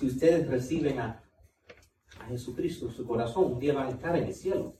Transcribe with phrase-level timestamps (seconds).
[0.00, 1.22] si ustedes reciben a,
[2.20, 4.78] a Jesucristo en su corazón, un día van a estar en el cielo.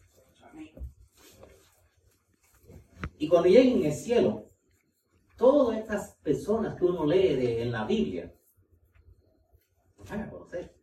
[3.18, 4.48] Y cuando lleguen en el cielo,
[5.36, 8.34] todas estas personas que uno lee de- en la Biblia,
[10.08, 10.74] van a conocer.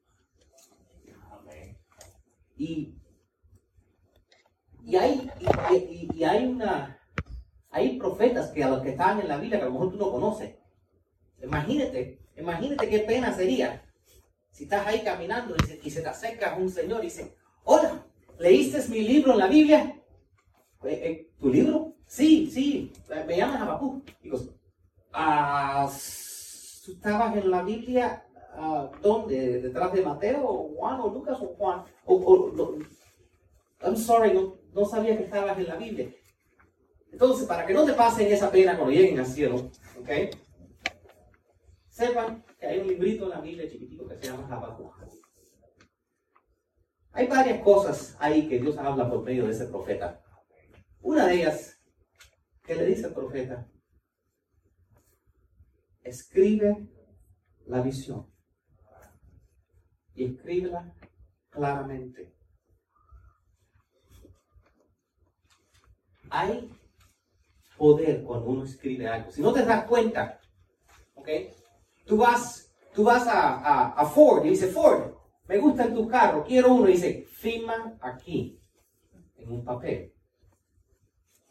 [2.56, 2.96] Y,
[4.84, 5.32] y hay,
[6.12, 7.00] y hay una,
[7.72, 9.98] hay profetas que a los que están en la Biblia que a lo mejor tú
[9.98, 10.56] no conoces.
[11.42, 13.84] Imagínate, imagínate qué pena sería
[14.58, 18.04] si estás ahí caminando y se, y se te acerca un señor y dice, hola,
[18.40, 20.02] ¿leíste mi libro en la Biblia?
[20.84, 21.94] "Eh, eh, ¿Tu libro?
[22.08, 24.04] Sí, sí, eh, me llaman Habacuc.
[24.20, 24.40] Digo,
[25.14, 25.88] ah,
[26.84, 28.26] ¿tú estabas en la Biblia?
[28.56, 29.62] ah, ¿Dónde?
[29.62, 31.84] ¿Detrás de Mateo, o Juan, o Lucas, o Juan?
[32.06, 32.78] O, o-
[33.84, 36.10] I'm sorry, no, no sabía que estabas en la Biblia.
[37.12, 40.10] Entonces, para que no te pasen esa pena cuando lleguen al cielo, ¿ok?
[41.90, 44.96] Sepan que hay un librito en la Biblia chiquitito que se llama Habacuc.
[47.12, 50.24] Hay varias cosas ahí que Dios habla por medio de ese profeta.
[51.02, 51.80] Una de ellas,
[52.64, 53.68] que le dice al profeta,
[56.04, 56.88] escribe
[57.66, 58.32] la visión
[60.14, 60.94] y escríbela
[61.50, 62.36] claramente.
[66.30, 66.72] Hay
[67.78, 69.32] poder cuando uno escribe algo.
[69.32, 70.40] Si no te das cuenta,
[71.16, 71.30] ¿ok?
[72.08, 75.14] Tú vas, tú vas a, a- Ford y dice, Ford,
[75.48, 76.88] me gusta tu carro, quiero uno.
[76.90, 78.60] Y dice, firma aquí,
[79.36, 80.14] en un papel.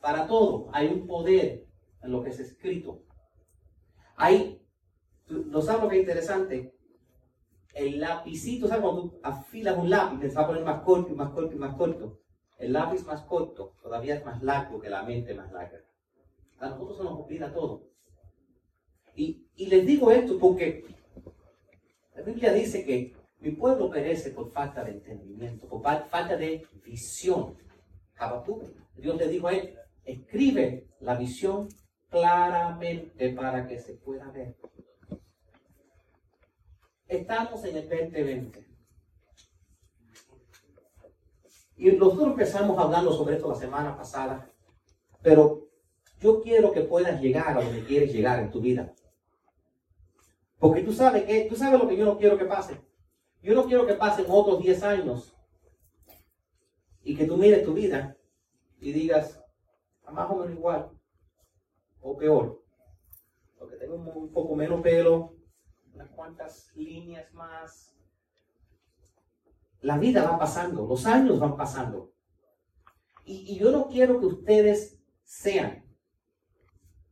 [0.01, 1.67] Para todo hay un poder
[2.03, 3.03] en lo que es escrito.
[4.17, 4.63] Hay,
[5.29, 6.73] ¿no sabes lo que es interesante?
[7.75, 8.83] El lapicito, ¿sabes?
[8.83, 11.59] Cuando tú afilas un lápiz, te va a poner más corto y más corto y
[11.59, 12.21] más corto.
[12.59, 15.79] El lápiz más corto todavía es más largo que la mente más larga.
[16.59, 17.83] A nosotros se nos olvida todo.
[19.17, 20.85] Y, les digo esto porque
[22.15, 26.67] la Biblia dice que mi pueblo perece por falta de entendimiento, por fa- falta de
[26.85, 27.57] visión.
[28.19, 28.65] Habacuc,
[28.97, 31.69] Dios le dijo a él, escribe la visión
[32.09, 34.57] claramente para que se pueda ver.
[37.09, 38.67] Estamos en el 2020.
[41.77, 44.51] Y nosotros empezamos hablando sobre esto la semana pasada,
[45.23, 45.69] pero
[46.21, 48.95] yo quiero que puedas llegar a donde quieres llegar en tu vida.
[50.59, 52.81] Porque tú sabes que, tú sabes lo que yo no quiero que pase.
[53.43, 55.37] Yo no quiero que pasen otros 10 años
[57.03, 58.17] y que tú mires tu vida
[58.81, 59.41] y digas,
[60.05, 60.91] "Ah, más o menos igual
[62.01, 62.63] o peor.
[63.59, 65.35] Porque tengo un poco menos pelo,
[65.93, 67.97] unas cuantas líneas más.
[69.81, 72.13] La vida va pasando, los años van pasando.
[73.25, 75.86] Y, y yo no quiero que ustedes sean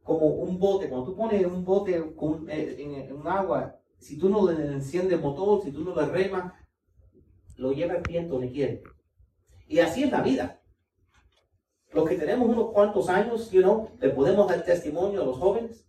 [0.04, 0.88] como un bote.
[0.88, 5.62] Cuando tú pones un bote con, eh, en, agua, si tú no le enciendes motor,
[5.64, 6.52] si tú no le remas,
[7.56, 8.82] lo lleva el viento donde quiere.
[9.66, 10.60] Y así es la vida.
[11.92, 15.84] Los que tenemos unos cuantos años, you know, le podemos dar testimonio a los jóvenes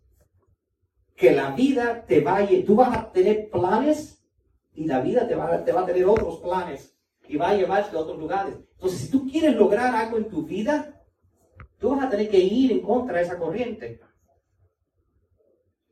[1.16, 4.22] que la vida te va a tú vas a tener planes
[4.74, 6.96] y la vida te va, te va a tener otros planes
[7.28, 8.56] y va a llevarte a otros lugares.
[8.74, 10.95] Entonces, si tú quieres lograr algo en tu vida,
[11.80, 14.00] tú vas a tener que ir en contra de esa corriente.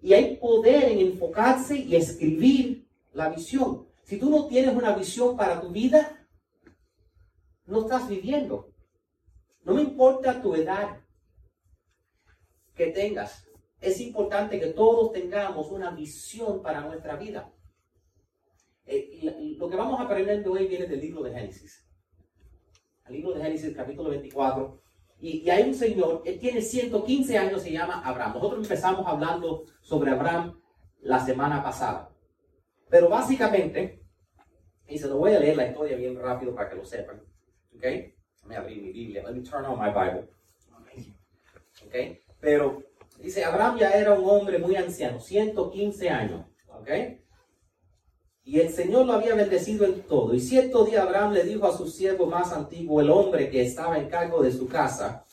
[0.02, 3.88] Y hay poder en enfocarse y escribir la visión.
[4.04, 6.28] Si tú no tienes una visión para tu vida,
[7.66, 8.74] no estás viviendo.
[9.64, 11.00] No me importa tu edad
[12.76, 13.48] que tengas.
[13.80, 17.52] Es importante que todos tengamos una visión para nuestra vida.
[18.86, 21.88] Eh, lo que vamos a aprender de hoy viene del libro de Génesis.
[23.08, 24.82] El libro de Génesis, capítulo 24.
[25.24, 28.34] Y, y hay un señor, él tiene 115 años, se llama Abraham.
[28.34, 30.60] Nosotros empezamos hablando sobre Abraham
[31.00, 32.10] la semana pasada.
[32.90, 34.04] Pero básicamente,
[34.86, 37.22] y se lo voy a leer la historia bien rápido para que lo sepan.
[37.74, 37.82] ¿Ok?
[37.82, 39.24] Déjame abrir mi Biblia.
[39.24, 40.28] Let me turn on my Bible.
[41.86, 41.96] ¿Ok?
[42.42, 42.84] Pero
[43.18, 46.46] dice, Abraham ya era un hombre muy anciano, 115 años.
[46.68, 46.90] ¿Ok?
[48.44, 50.34] Y el Señor lo había bendecido en todo.
[50.34, 53.98] Y cierto día Abraham le dijo a su siervo más antiguo, el hombre que estaba
[53.98, 55.26] en cargo de su casa,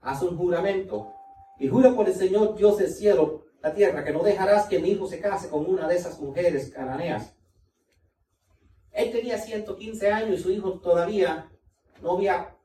[0.00, 1.12] haz un juramento.
[1.58, 4.90] Y jura por el Señor Dios del cielo, la tierra, que no dejarás que mi
[4.90, 7.34] hijo se case con una de esas mujeres cananeas.
[8.92, 11.50] Él tenía 115 años y su hijo todavía
[12.00, 12.56] no había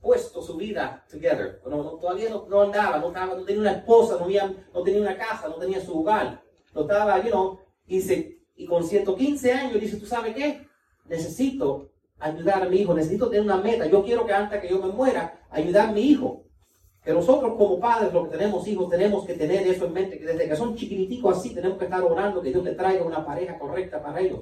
[0.00, 1.60] puesto su vida together.
[1.66, 5.48] No, todavía no, andaba, no, no tenía una esposa, no, había, no tenía una casa,
[5.48, 6.42] no tenía su hogar.
[6.74, 10.66] No estaba, you know, y, dice, y con 115 años dice, ¿tú sabes qué?
[11.08, 13.86] Necesito ayudar a mi hijo, necesito tener una meta.
[13.86, 16.44] Yo quiero que antes que yo me muera, ayudar a mi hijo.
[17.04, 20.26] Que nosotros como padres, los que tenemos hijos, tenemos que tener eso en mente, que
[20.26, 23.56] desde que son chiquititos así, tenemos que estar orando que Dios le traiga una pareja
[23.56, 24.40] correcta para ellos.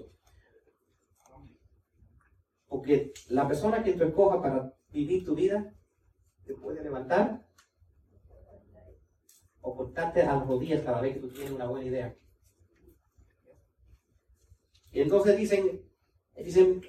[2.66, 5.74] Porque la persona que tú escoja para vivir tu vida,
[6.46, 7.46] te puede levantar
[9.60, 12.16] o cortarte a las rodillas cada vez que tú tienes una buena idea.
[14.96, 15.82] Y entonces dicen,
[16.42, 16.80] dicen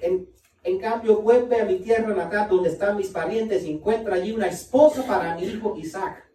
[0.63, 4.47] en, cambio, vuelve a mi tierra natal donde están mis parientes y encuentra allí una
[4.47, 6.25] esposa para mi hijo Isaac.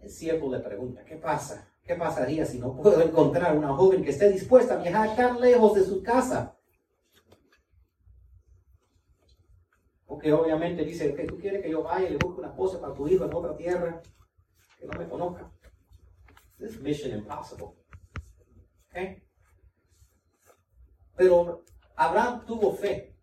[0.00, 1.70] El siervo le pregunta, ¿qué pasa?
[1.84, 5.76] ¿Qué pasaría si no puedo encontrar una joven que esté dispuesta a viajar tan lejos
[5.76, 6.58] de su casa?
[10.04, 12.92] Porque obviamente dice, que tú quieres que yo vaya y le busque una esposa para
[12.92, 14.02] tu hijo en otra tierra
[14.80, 15.48] que no me conozca.
[16.58, 17.83] This is mission impossible.
[18.94, 19.24] Okay?
[21.16, 21.64] Pero
[21.96, 23.16] Abraham tuvo fe.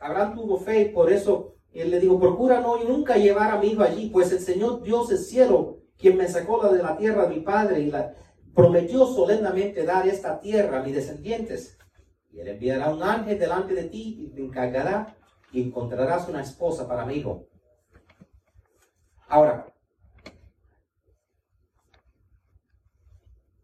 [0.00, 3.58] Abraham tuvo fe y por eso él le dijo, procura no y nunca llevar a
[3.58, 7.26] mi hijo allí, pues el Señor Dios del cielo, quien me sacó de la tierra
[7.26, 8.14] de mi padre y la
[8.52, 11.78] prometió solemnemente dar esta tierra a mis descendientes.
[12.32, 15.16] Y él enviará un ángel delante de ti y te encargará
[15.52, 17.46] y encontrarás una esposa para mi hijo.
[19.28, 19.72] Ahora,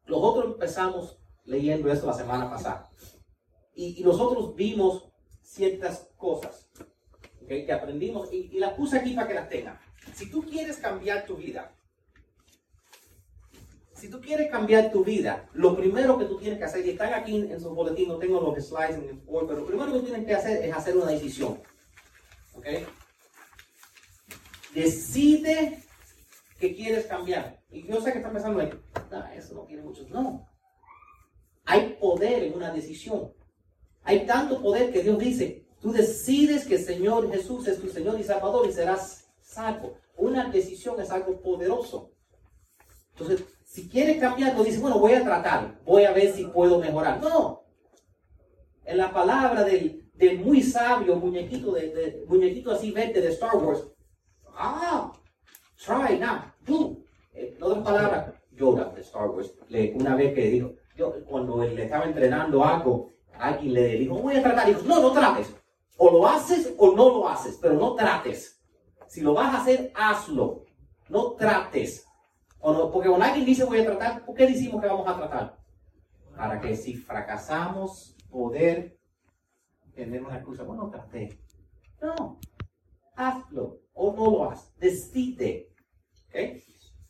[0.07, 1.19] nosotros empezamos
[1.49, 2.89] leyendo esto la semana pasada.
[3.75, 5.09] Y, nosotros vimos
[5.43, 6.71] ciertas cosas
[7.47, 9.79] que aprendimos y, y las puse aquí para que las tengan.
[10.15, 11.75] Si tú quieres cambiar tu vida,
[13.99, 17.15] si tú quieres cambiar tu vida, lo primero que tú tienes que hacer, y están
[17.15, 20.25] aquí en su boletín, no tengo los slides en el pero lo primero que tienes
[20.25, 21.61] que hacer es hacer una decisión.
[22.55, 22.67] ¿Ok?
[24.75, 25.83] Decide
[26.61, 27.61] que quieres cambiar.
[27.71, 30.09] Y yo sé que están pensando, no, eso no tiene muchos.
[30.11, 30.49] No.
[31.71, 33.31] Hay poder en una decisión.
[34.03, 38.19] Hay tanto poder que Dios dice, tú decides que el Señor Jesús es tu Señor
[38.19, 39.99] y Salvador y serás salvo.
[40.17, 42.11] Una decisión es algo poderoso.
[43.11, 46.79] Entonces, si quieres cambiar, no dices, bueno, voy a tratar, voy a ver si puedo
[46.79, 47.21] mejorar.
[47.21, 47.65] No.
[48.87, 50.09] En la palabra del,
[50.43, 53.85] muy sabio muñequito, de, muñequito así verde de Star Wars,
[54.55, 55.13] ah,
[55.77, 56.97] try now, do.
[57.35, 59.53] Eh, en otras palabras, Yoda de Star Wars,
[59.95, 64.37] una vez que dijo, yo, cuando él le estaba entrenando algo, alguien le dijo, voy
[64.37, 64.69] a tratar.
[64.69, 65.55] Y dijo, no, no trates.
[65.97, 68.61] O lo haces o no lo haces, pero no trates.
[69.07, 70.65] Si lo vas a hacer, hazlo.
[71.09, 72.05] No trates.
[72.61, 75.59] Porque cuando alguien dice voy a tratar, ¿por qué decimos que vamos a tratar?
[76.37, 78.99] Para que si fracasamos, poder
[79.95, 80.65] tener una excusa.
[80.65, 81.41] Bueno, traté.
[82.03, 82.41] No.
[83.15, 84.75] Hazlo o no lo haces.
[84.79, 85.73] Decide.
[86.29, 86.65] ¿Okay?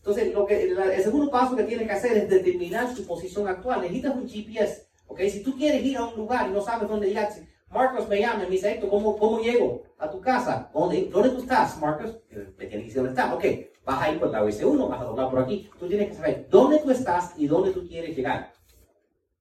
[0.08, 3.82] Entonces, lo que, el segundo paso que tienes que hacer es determinar su posición actual.
[3.82, 4.88] Necesitas un GPS.
[5.06, 5.20] ¿ok?
[5.28, 7.28] Si tú quieres ir a un lugar y no sabes dónde llegar,
[7.70, 10.70] Marcos me llama y me dice, Héctor, ¿cómo, ¿cómo llego a tu casa?
[10.72, 12.16] ¿Dónde, ¿Dónde tú estás, Marcos?
[12.30, 13.34] Me tienes que decir dónde estás.
[13.34, 13.44] Ok,
[13.84, 15.68] vas a ir por la OS1, vas a doblar por aquí.
[15.78, 18.50] Tú tienes que saber dónde tú estás y dónde tú quieres llegar.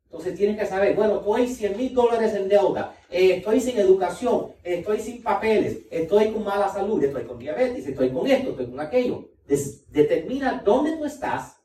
[0.04, 4.48] Entonces tienes que saber, bueno, estoy 100 mil dólares en deuda, eh, estoy sin educación,
[4.64, 8.80] estoy sin papeles, estoy con mala salud, estoy con diabetes, estoy con esto, estoy con
[8.82, 11.62] aquello determina dónde tú estás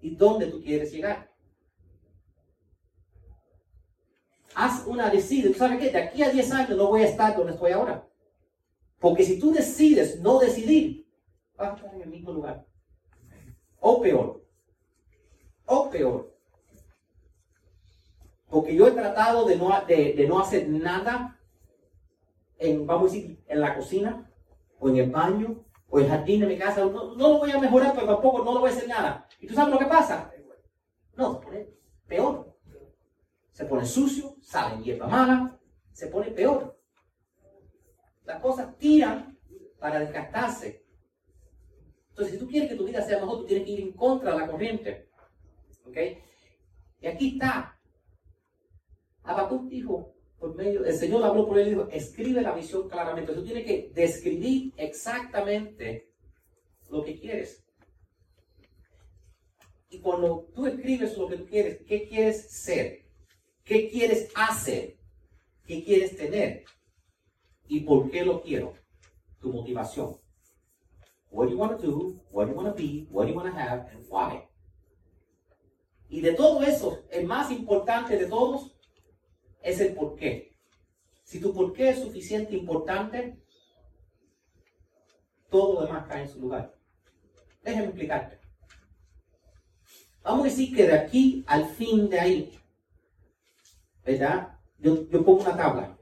[0.00, 1.30] y dónde tú quieres llegar.
[4.54, 5.54] Haz una decisión.
[5.54, 5.90] ¿Sabes qué?
[5.90, 8.08] De aquí a 10 años no voy a estar donde estoy ahora.
[8.98, 11.06] Porque si tú decides no decidir,
[11.56, 12.66] vas a estar en el mismo lugar.
[13.80, 14.42] O peor.
[15.66, 16.34] O peor.
[18.48, 21.38] Porque yo he tratado de no, de no hacer nada
[22.58, 24.30] en, vamos a decir, en la cocina
[24.78, 27.92] o en el baño o el jardín de mi casa, no, lo voy a mejorar,
[27.94, 29.28] pero tampoco no lo voy a hacer nada.
[29.40, 30.30] ¿Y tú sabes lo que pasa?
[31.14, 31.68] No, se pone
[32.06, 32.56] peor.
[33.52, 35.58] Se pone sucio, sale hierba mala,
[35.92, 36.78] se pone peor.
[38.24, 39.38] Las cosas tiran
[39.78, 40.84] para desgastarse.
[42.10, 44.32] Entonces, si tú quieres que tu vida sea mejor, tú tienes que ir en contra
[44.32, 45.10] de la corriente.
[45.86, 45.96] ¿Ok?
[47.00, 47.78] Y aquí está.
[49.22, 53.32] Habacuc dijo, por medio, el Señor habló por él y dijo, escribe la visión claramente.
[53.32, 56.10] Tú tienes que describir exactamente
[56.90, 57.64] lo que quieres.
[59.88, 63.06] Y cuando tú escribes lo que tú quieres, ¿qué quieres ser?
[63.64, 64.98] ¿Qué quieres hacer?
[65.64, 66.64] ¿Qué quieres tener?
[67.66, 68.74] ¿Y por qué lo quiero?
[69.40, 70.20] Tu motivación.
[71.30, 72.20] What do you want to do?
[72.30, 73.06] What do you want to be?
[73.10, 73.88] What do you want to have?
[73.90, 74.48] And why?
[76.08, 78.75] Y de todo eso, el más importante de todos
[79.66, 80.56] es el por qué.
[81.24, 83.36] Si tu por qué es suficiente importante,
[85.50, 86.72] todo lo demás cae en su lugar.
[87.62, 88.38] Déjame explicarte.
[90.22, 92.58] Vamos a decir que de aquí al fin de ahí,
[94.04, 94.56] ¿verdad?
[94.78, 95.98] Yo, pongo una tabla,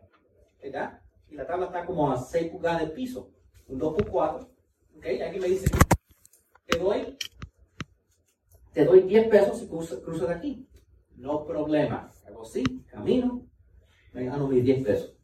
[0.63, 1.01] ¿verdad?
[1.31, 3.31] Y la tabla está como a 6 pulgadas del piso.
[3.69, 4.51] un 2 por 4
[4.97, 5.07] ¿ok?
[5.27, 5.71] Aquí me dice,
[6.67, 7.17] te doy,
[8.75, 10.69] te doy 10 pesos si cruzo, de aquí.
[11.17, 12.13] No problema.
[12.27, 13.47] Hago así, camino,
[14.15, 15.17] me gano mis 10 pesos.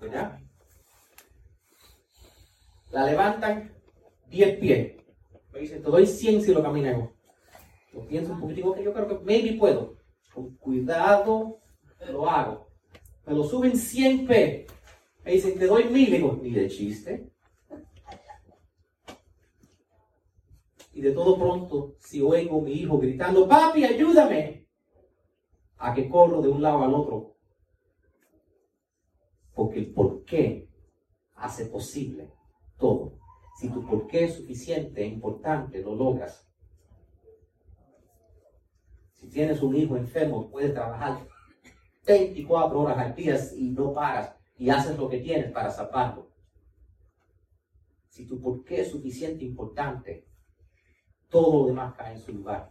[0.00, 0.38] ¿Verdad?
[2.90, 3.72] La levantan
[4.28, 4.96] 10 pies.
[5.52, 7.10] Me dicen, te doy 100 si lo caminamos.
[7.92, 9.96] Lo pienso un poquitico que yo creo que maybe puedo.
[10.32, 11.58] Con cuidado
[12.10, 12.68] lo hago.
[13.26, 14.66] Me lo suben 100 pies.
[15.24, 16.10] Me dicen, te doy mil.
[16.10, 17.30] Digo, ni de chiste.
[20.92, 24.66] Y de todo pronto, si oigo a mi hijo gritando, papi, ayúdame,
[25.76, 27.35] a que corro de un lado al otro.
[29.56, 30.68] Porque el por qué
[31.34, 32.30] hace posible
[32.78, 33.18] todo.
[33.58, 36.46] Si tu por qué es suficiente importante, lo logras.
[39.14, 41.26] Si tienes un hijo enfermo, puedes trabajar
[42.06, 46.30] 24 horas al día y no paras y haces lo que tienes para salvarlo.
[48.10, 50.28] Si tu por qué es suficiente importante,
[51.30, 52.70] todo lo demás cae en su lugar.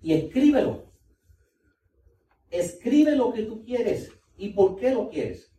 [0.00, 0.93] Y escríbelo.
[2.54, 5.50] Escribe lo que tú quieres y por qué lo quieres.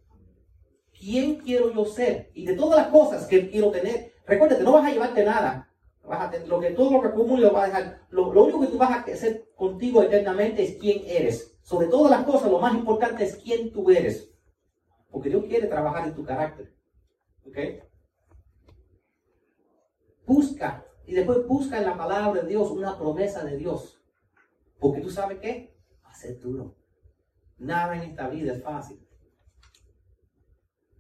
[0.98, 2.32] ¿Quién quiero yo ser?
[2.34, 4.14] Y de todas las cosas que quiero tener.
[4.26, 5.70] Recuérdate, no vas a llevarte nada.
[6.10, 8.08] A lo que todo lo que acumules lo vas a dejar.
[8.12, 11.58] Lo, único que tú vas a hacer contigo eternamente es quién eres.
[11.64, 14.32] Sobre todas las cosas, lo más importante es quién tú eres.
[15.12, 16.74] Porque Dios quiere trabajar en tu carácter.
[17.46, 17.58] ¿Ok?
[20.26, 24.00] Busca y después busca en la palabra de Dios una promesa de Dios.
[24.80, 25.76] Porque tú sabes qué?
[26.06, 26.85] Va a ser duro.
[27.58, 29.00] Nada en esta vida es fácil.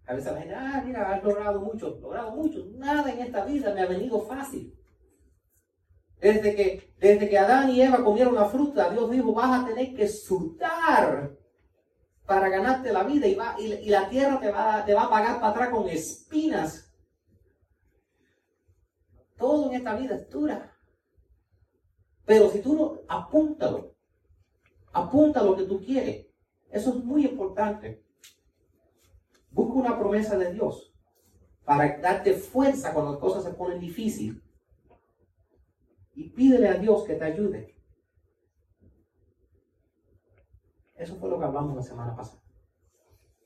[0.07, 2.65] A veces la gente, ah, mira, has logrado mucho, logrado mucho.
[2.75, 4.73] Nada en esta vida me ha venido fácil.
[6.19, 9.95] Desde que, desde que Adán y Eva comieron la fruta, Dios dijo, vas a tener
[9.95, 11.35] que sudar
[12.25, 15.39] para ganarte la vida y, va, y, la tierra te va, te va a pagar
[15.39, 16.85] para atrás con espinas
[19.37, 20.75] todo en esta vida es dura.
[22.25, 23.95] Pero si tú no, apúntalo.
[24.93, 26.27] Apunta lo que tú quieres.
[26.69, 28.03] Eso es muy importante.
[29.51, 30.93] Busca una promesa de Dios
[31.63, 34.41] para darte fuerza cuando las cosas se ponen difíciles.
[36.13, 37.75] Y pídele a Dios que te ayude.
[40.95, 42.41] Eso fue lo que hablamos la semana pasada.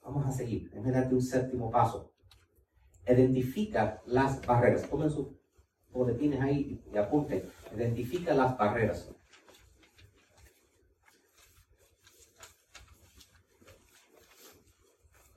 [0.03, 0.69] Vamos a seguir.
[0.69, 2.11] Déjame darte un séptimo paso.
[3.07, 4.89] Identifica las barreras.
[4.89, 5.39] Tomen su
[6.17, 7.49] tienes ahí y apunte.
[7.75, 9.09] Identifica las barreras.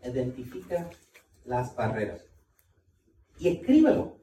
[0.02, 0.90] Identifica
[1.44, 2.26] las barreras.
[3.38, 4.18] Y escríbelo.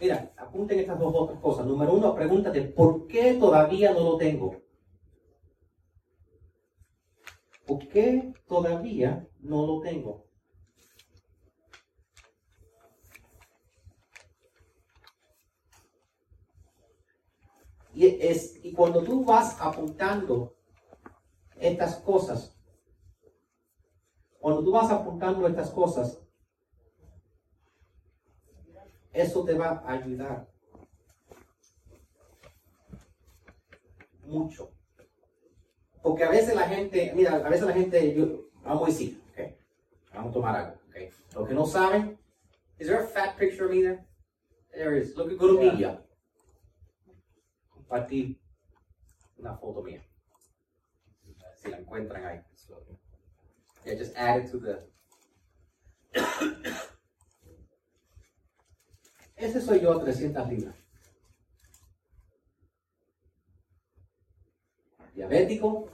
[0.00, 1.66] Mira, apunten estas dos otras cosas.
[1.66, 4.62] Número uno, pregúntate, ¿por qué todavía no lo tengo?
[7.66, 10.24] ¿Por qué todavía no lo tengo?
[17.94, 20.56] Y, es, y cuando tú vas apuntando
[21.56, 22.53] estas cosas,
[24.44, 26.20] cuando tú vas apuntando estas cosas,
[29.10, 30.46] eso te va a ayudar
[34.26, 34.70] mucho.
[36.02, 39.56] Porque a veces la gente, mira, a veces la gente, yo, vamos a decir, okay,
[40.12, 41.08] vamos a tomar algo, okay.
[41.34, 42.18] Los que no saben,
[42.78, 44.04] is there a fat picture of me there?
[44.74, 45.16] There is.
[45.16, 46.04] Look at good media
[47.70, 48.38] compartir
[49.38, 50.04] una foto mía.
[51.56, 52.53] Si la encuentran ahí.
[53.84, 54.78] Yeah, just add to the.
[59.36, 60.74] Ese soy yo, 300 libras.
[65.14, 65.90] Diabético,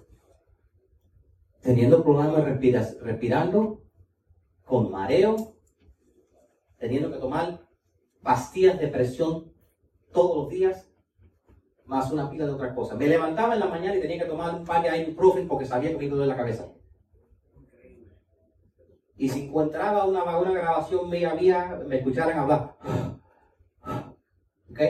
[1.61, 2.45] teniendo problemas
[3.01, 3.83] respirando,
[4.65, 5.57] con mareo,
[6.79, 7.61] teniendo que tomar
[8.23, 9.53] pastillas de presión
[10.13, 10.89] todos los días,
[11.87, 12.97] más una pila de otras cosas.
[12.97, 15.91] Me levantaba en la mañana y tenía que tomar un par de ibuprofen porque sabía
[15.91, 16.69] que me iba la cabeza.
[19.21, 22.75] Y si encontraba una, una grabación mía, mía, me escucharan hablar.
[24.71, 24.81] ¿Ok?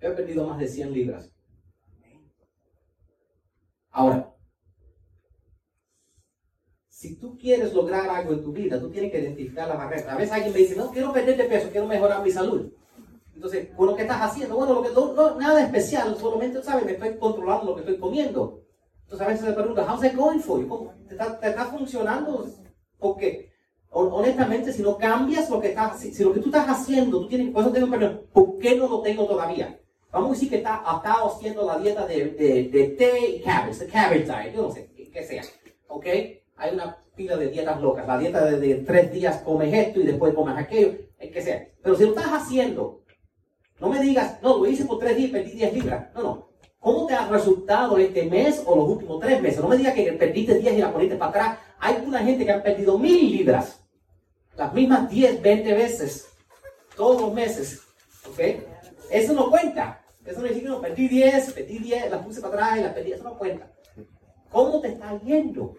[0.00, 1.32] He perdido más de 100 libras.
[3.92, 4.34] Ahora,
[6.88, 10.14] si tú quieres lograr algo en tu vida, tú tienes que identificar la barrera.
[10.14, 12.72] A veces alguien me dice, no, quiero perder de peso, quiero mejorar mi salud.
[13.36, 14.56] Entonces, bueno, ¿qué estás haciendo?
[14.56, 16.84] Bueno, lo que, no, nada especial, solamente, ¿sabes?
[16.84, 18.64] Me estoy controlando lo que estoy comiendo.
[19.08, 20.90] Entonces, a veces se pregunta, how's it going for you?
[21.08, 21.14] ¿Te
[21.48, 22.46] está, funcionando?
[22.98, 23.50] Porque,
[23.88, 27.50] honestamente, si no cambias lo que estás, si, lo que tú estás haciendo, tú tienes,
[27.50, 27.88] por eso tengo
[28.30, 29.80] ¿por qué no lo tengo todavía?
[30.12, 32.32] Vamos a decir que está, estado haciendo la dieta de,
[32.70, 35.42] de, té y cabbage, the cabbage diet, yo no sé, qué sea,
[35.88, 36.06] ¿ok?
[36.56, 38.06] Hay una pila de dietas locas.
[38.06, 41.66] La dieta de, tres días comes esto y después comes aquello, el que sea.
[41.82, 43.04] Pero si lo estás haciendo,
[43.80, 46.14] no me digas, no, lo hice por tres días y perdí 10 libras.
[46.14, 46.47] No, no.
[46.80, 49.60] ¿Cómo te ha resultado este mes o los últimos tres meses?
[49.60, 51.58] No me digas que perdiste 10 y la poniste para atrás.
[51.80, 53.80] Hay una gente que ha perdido mil libras.
[54.56, 56.28] Las mismas 10, 20 veces.
[56.96, 57.82] Todos los meses.
[58.28, 58.40] ¿Ok?
[59.10, 60.04] Eso no cuenta.
[60.24, 62.92] Eso no dice que no, perdí 10, perdí 10, las puse para atrás y las
[62.92, 63.12] perdí.
[63.12, 63.72] Eso no cuenta.
[64.50, 65.76] ¿Cómo te está yendo?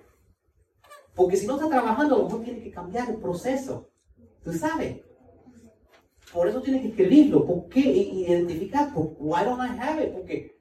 [1.15, 3.89] Porque si no está trabajando, a lo mejor tienes que cambiar el proceso.
[4.44, 5.01] Tú sabes.
[6.34, 7.46] Por eso tienes que escribirlo.
[7.46, 7.79] ¿Por qué?
[7.79, 8.94] Identificar.
[8.94, 10.13] ¿Por why don't I have it?
[10.13, 10.58] Porque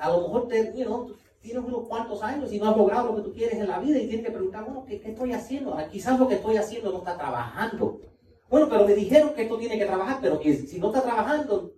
[0.00, 3.22] a lo mejor te, you tienes unos cuantos años y no has logrado lo que
[3.22, 5.74] tú quieres en la vida y tienes que preguntar, bueno, ¿qué, estoy haciendo?
[5.74, 7.98] Ah, quizás lo que estoy haciendo no está trabajando.
[8.48, 11.72] Bueno, pero me dijeron que esto tiene que trabajar, pero si no está trabajando,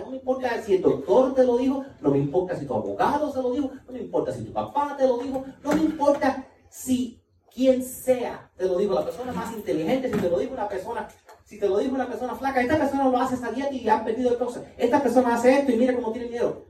[0.00, 3.32] no me importa si el doctor te lo dijo, no me importa si tu abogado
[3.32, 6.46] se lo dijo, no me importa si tu papá te lo dijo, no me importa
[6.70, 7.20] si
[7.52, 11.08] quien sea te lo dijo, la persona más inteligente, si te lo dijo una persona,
[11.44, 14.04] si te lo dijo una persona flaca, esta persona lo hace esta dieta y han
[14.04, 16.67] perdido cosas, esta persona hace esto y mira cómo tiene miedo.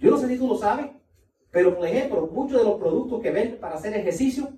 [0.00, 0.86] Yo no sé si tú lo sabes,
[1.50, 4.48] pero por ejemplo, muchos de los productos que venden para hacer ejercicio,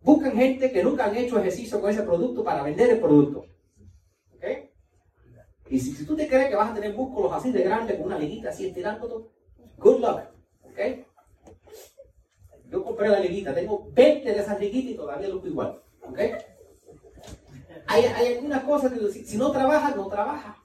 [0.00, 3.46] buscan gente que nunca han hecho ejercicio con ese producto para vender el producto.
[5.72, 8.18] Y si, tú te crees que vas a tener músculos así de grandes, con una
[8.18, 9.32] liguita así estirando
[9.78, 10.20] good luck.
[10.64, 10.78] ¿Ok?
[12.68, 15.80] Yo compré la liguita, tengo 20 de esas liguitas y todavía lo igual.
[16.02, 16.18] ¿Ok?
[17.86, 20.58] Hay, algunas cosas que si, no trabajas, no trabajas.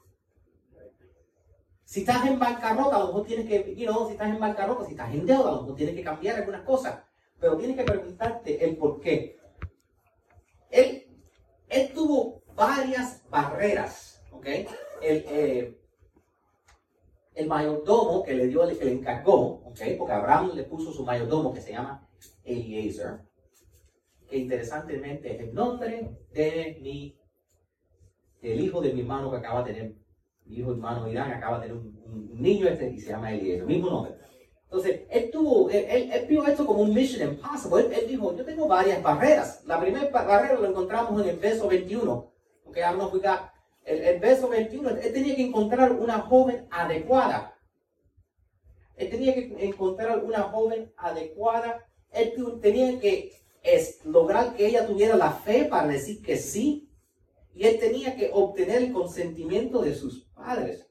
[1.88, 4.84] Si estás en bancarrota, a lo mejor tienes que, you know, si estás en bancarrota,
[4.84, 7.02] si estás en deuda, a lo mejor tienes que cambiar algunas cosas.
[7.40, 9.38] Pero tienes que preguntarte el por qué.
[10.68, 11.06] Él,
[11.66, 14.44] él tuvo varias barreras, ¿ok?
[15.00, 15.80] el, eh,
[17.34, 21.54] el mayordomo que le dio, que le encargó, okay, porque Abraham le puso su mayordomo
[21.54, 22.06] que se llama
[22.44, 23.20] Eliezer,
[24.28, 27.18] que interesantemente es el nombre de mi,
[28.42, 30.07] el hijo de mi hermano que acaba de tener,
[30.48, 31.98] mi hijo hermano Irán acaba de tener un,
[32.34, 34.14] niño este y se llama Eliezer, mismo nombre.
[34.64, 37.86] Entonces, él tuvo, él, él, vio esto como un mission impossible.
[37.86, 39.62] Él, él, dijo, yo tengo varias barreras.
[39.64, 42.32] La primera barrera lo encontramos en el verso 21.
[42.66, 43.50] Okay, I don't know if we got
[43.88, 47.54] el, verso 21, él tenía que encontrar una joven adecuada.
[48.96, 51.86] Él tenía que encontrar una joven adecuada.
[52.10, 53.32] Él tenía que
[54.04, 56.87] lograr que ella tuviera la fe para decir que sí.
[57.58, 60.86] Y él tenía que obtener el consentimiento de sus padres.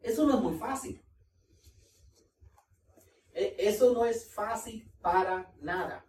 [0.00, 1.04] Eso no es muy fácil.
[3.34, 6.06] E, eso no es fácil para nada.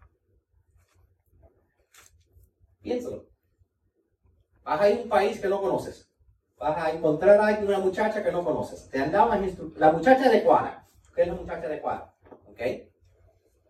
[2.81, 3.27] Piénsalo.
[4.61, 6.07] Vas a ir a un país que no conoces.
[6.59, 8.89] Vas a encontrar a una muchacha que no conoces.
[8.89, 9.41] Te andabas
[9.75, 10.87] la muchacha adecuada.
[11.15, 12.15] ¿Qué es la muchacha adecuada?
[12.45, 12.61] ¿Ok?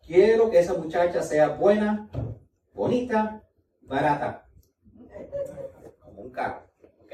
[0.05, 2.09] Quiero que esa muchacha sea buena,
[2.73, 3.41] bonita,
[3.83, 4.48] barata.
[6.29, 6.61] Un carro.
[7.01, 7.11] ¿Ok?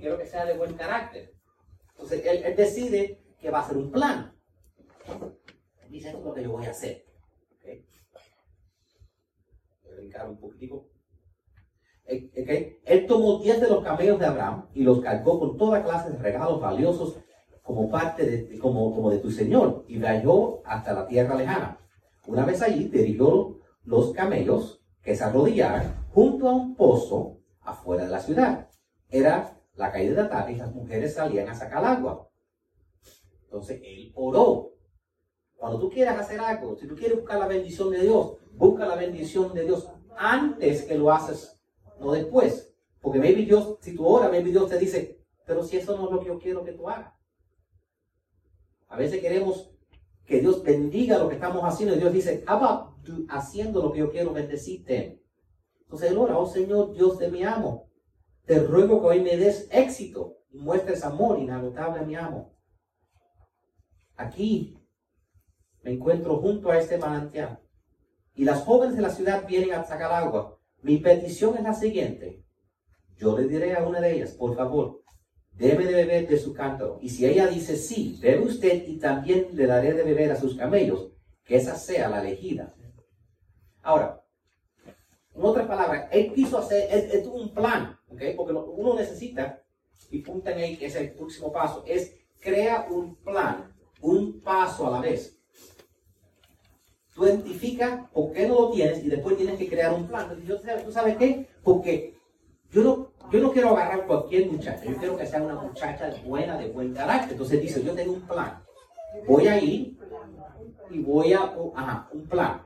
[0.00, 1.32] Quiero que sea de buen carácter.
[1.92, 4.34] Entonces él, decide que va a hacer un plan.
[5.88, 7.04] Dice, esto es lo que yo voy a hacer.
[7.52, 7.68] ¿Ok?
[9.84, 10.88] Voy a brincar un poquitico.
[12.04, 16.18] Él tomó 10 de los camellos de Abraham y los cargó con toda clase de
[16.18, 17.18] regalos valiosos
[17.62, 21.78] como parte de, como, como de tu Señor y viajó hasta la tierra lejana.
[22.26, 27.37] Una vez allí dirigió los camellos que se arrodillaron junto a un pozo
[27.70, 28.68] afuera de la ciudad.
[29.08, 32.28] Era la caída de la tarde y las mujeres salían a sacar agua.
[33.44, 34.72] Entonces él oró.
[35.54, 38.94] Cuando tú quieras hacer algo, si tú quieres buscar la bendición de Dios, busca la
[38.94, 41.58] bendición de Dios antes que lo haces
[41.98, 42.72] no después.
[43.00, 46.12] Porque maybe Dios, si tú oras, maybe Dios te dice, pero si eso no es
[46.12, 47.12] lo que yo quiero que tú hagas.
[48.88, 49.70] A veces queremos
[50.24, 52.94] que Dios bendiga lo que estamos haciendo y Dios dice, Abba,
[53.28, 55.22] haciendo lo que yo quiero bendecirte.
[55.88, 57.88] Entonces él ora, oh Señor, Dios de mi amo,
[58.44, 62.54] te ruego que hoy me des éxito y muestres amor inagotable a mi amo.
[64.16, 64.78] Aquí
[65.82, 67.58] me encuentro junto a este manantial
[68.34, 70.60] y las jóvenes de la ciudad vienen a sacar agua.
[70.82, 72.44] Mi petición es la siguiente.
[73.16, 75.02] Yo le diré a una de ellas, por favor,
[75.52, 76.98] debe de beber de su cántaro.
[77.00, 80.54] Y si ella dice sí, bebe usted y también le daré de beber a sus
[80.54, 81.12] camellos,
[81.44, 82.74] que esa sea la elegida.
[83.80, 84.17] Ahora,
[85.38, 89.62] en otras palabras, él quiso hacer, él, tuvo un plan, porque uno necesita,
[90.10, 94.90] y punten ahí que es el próximo paso, es crea un plan, un paso a
[94.90, 95.38] la vez.
[97.14, 100.28] Tú identifica por qué no lo tienes y después tienes que crear un plan.
[100.84, 101.48] ¿Tú sabes qué?
[101.62, 102.16] Porque
[102.70, 106.56] yo no, yo no quiero agarrar cualquier muchacha, yo quiero que sea una muchacha buena,
[106.56, 107.32] de buen carácter.
[107.32, 108.62] Entonces dice, yo tengo un plan.
[109.26, 109.98] Voy a ir
[110.90, 111.44] y voy a,
[112.12, 112.62] un plan.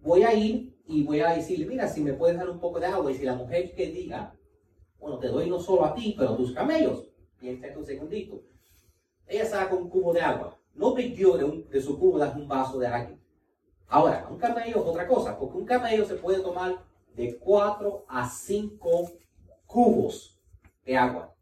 [0.00, 2.86] voy a ir y voy a decirle, mira, si me puedes dar un poco de
[2.86, 3.10] agua.
[3.10, 4.34] Y si la mujer que diga,
[4.98, 7.08] bueno, te doy no solo a ti, pero a tus camellos.
[7.40, 8.42] Es un segundito.
[9.26, 10.58] Ella saca un cubo de agua.
[10.74, 13.16] No pidió de, un, su cubo un vaso de agua.
[13.88, 16.76] Ahora, un camello es otra cosa, porque un camello se puede tomar
[17.14, 19.10] de 4 a 5
[19.66, 20.38] cubos
[20.84, 21.34] de agua.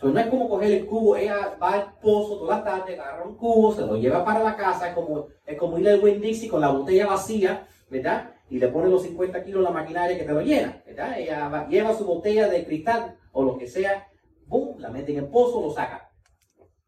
[0.00, 3.24] So, no es como coger el cubo, ella va al pozo toda la tarde, agarra
[3.24, 6.00] un cubo, se lo lleva para la casa, es como, es como ir al
[6.50, 8.33] con la botella vacía, ¿verdad?
[8.50, 11.18] Y le pone los 50 kilos la maquinaria que te lo llena, ¿verdad?
[11.18, 14.08] Ella lleva su botella de cristal o lo que sea,
[14.46, 16.10] boom, la mete en el pozo, lo saca.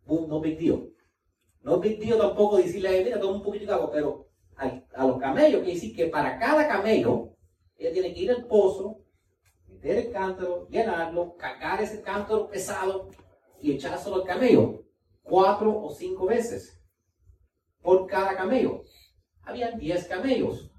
[0.04, 0.90] Boom, no big deal.
[1.62, 5.18] No big deal tampoco decirle, mira, toma un poquito de agua, pero a, a los
[5.18, 7.34] camellos, quiere decir que para cada camello,
[7.76, 9.00] ella tiene que ir al pozo,
[9.66, 13.10] meter el cántaro, llenarlo, cargar ese cántaro pesado
[13.60, 14.86] y echárselo al camello
[15.26, 16.80] cuatro o cinco veces
[17.82, 18.84] por cada camello.
[19.42, 20.70] Habían diez camellos.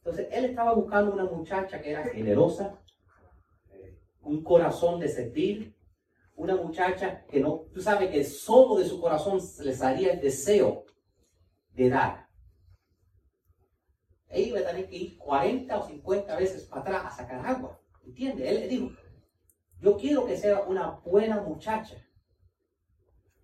[0.00, 2.78] Entonces él estaba buscando una muchacha que era generosa,
[4.22, 5.76] un corazón de sentir,
[6.34, 10.84] una muchacha que no, tú sabes que solo de su corazón le salía el deseo
[11.72, 12.30] de dar
[14.30, 17.80] ella iba a tener que ir 40 o 50 veces para atrás a sacar agua.
[18.04, 18.48] ¿Entiende?
[18.48, 18.90] Él le dijo,
[19.80, 21.96] yo quiero que sea una buena muchacha.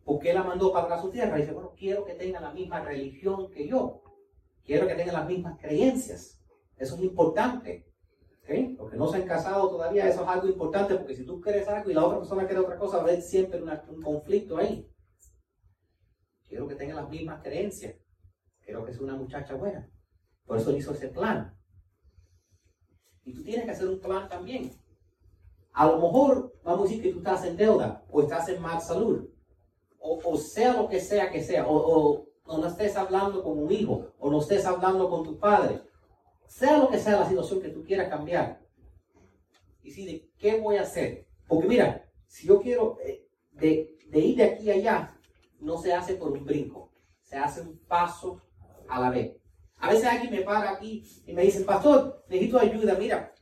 [0.04, 1.36] Porque él la mandó para su tierra.
[1.36, 4.02] Y dice, bueno, quiero que tenga la misma religión que yo.
[4.64, 6.35] Quiero que tenga las mismas creencias.
[6.76, 7.86] Eso es importante.
[8.42, 8.76] ¿Okay?
[8.76, 11.66] Los que no se han casado todavía, eso es algo importante porque si tú quieres
[11.68, 14.88] algo y la otra persona quiere otra cosa, va a haber siempre un conflicto ahí.
[16.48, 17.96] Quiero que tenga las mismas creencias.
[18.60, 19.90] Quiero que sea una muchacha buena.
[20.44, 21.56] Por eso hizo ese plan.
[23.24, 24.70] Y tú tienes que hacer un plan también.
[25.72, 28.80] A lo mejor vamos a decir que tú estás en deuda o estás en mal
[28.80, 29.28] salud.
[29.98, 31.66] O, sea lo que sea que sea.
[31.68, 34.12] O, no estés hablando con un hijo.
[34.18, 35.82] O no estés hablando con tu padre.
[36.46, 38.60] Sea lo que sea la situación que tú quieras cambiar.
[39.82, 41.26] Y si de qué voy a hacer.
[41.46, 45.18] Porque mira, si yo quiero eh, de, de ir de aquí a allá,
[45.60, 46.90] no se hace por un brinco.
[47.22, 48.40] Se hace un paso
[48.88, 49.36] a la vez.
[49.78, 53.34] A veces alguien me para aquí y me dice, pastor, necesito ayuda, mira,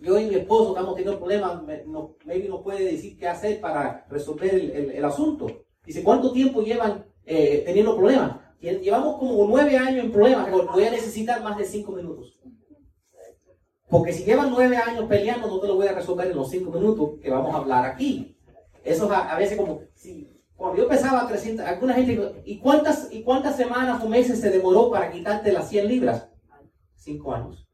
[0.00, 4.06] yo y mi esposo estamos teniendo problemas, no, maybe no puede decir qué hacer para
[4.10, 5.64] resolver el, asunto.
[5.84, 8.40] Dice, ¿cuánto tiempo llevan eh, teniendo problemas?
[8.60, 12.38] Llevamos como nueve años en problemas, voy a necesitar más de cinco minutos.
[13.88, 16.70] Porque si llevan nueve años peleando, no te lo voy a resolver en los cinco
[16.70, 18.36] minutos que vamos a hablar aquí.
[18.82, 23.22] Eso a, a veces como, si cuando yo pesaba 300, alguna gente ¿y cuántas, ¿y
[23.22, 26.28] cuántas semanas o meses se demoró para quitarte las 100 libras?
[26.94, 27.66] Cinco años.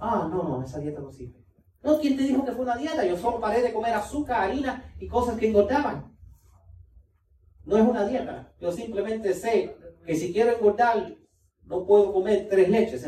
[0.00, 1.38] Ah, no, no, esa dieta no sirve.
[1.82, 3.04] No, ¿quién te dijo que fue una dieta?
[3.04, 6.11] Yo solo paré de comer azúcar, harina y cosas que engordaban.
[7.64, 8.52] No es una dieta.
[8.60, 11.16] Yo simplemente sé que si quiero engordar,
[11.64, 13.06] no puedo comer tres leches.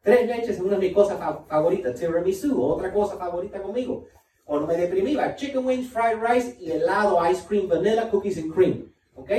[0.00, 1.98] Tres leches es una de mis cosas favoritas.
[1.98, 4.06] Tiramisu, otra cosa favorita conmigo.
[4.44, 8.92] Cuando me deprimía, chicken wings, fried rice y helado, ice cream, vanilla, cookies and cream.
[9.14, 9.30] ¿Ok?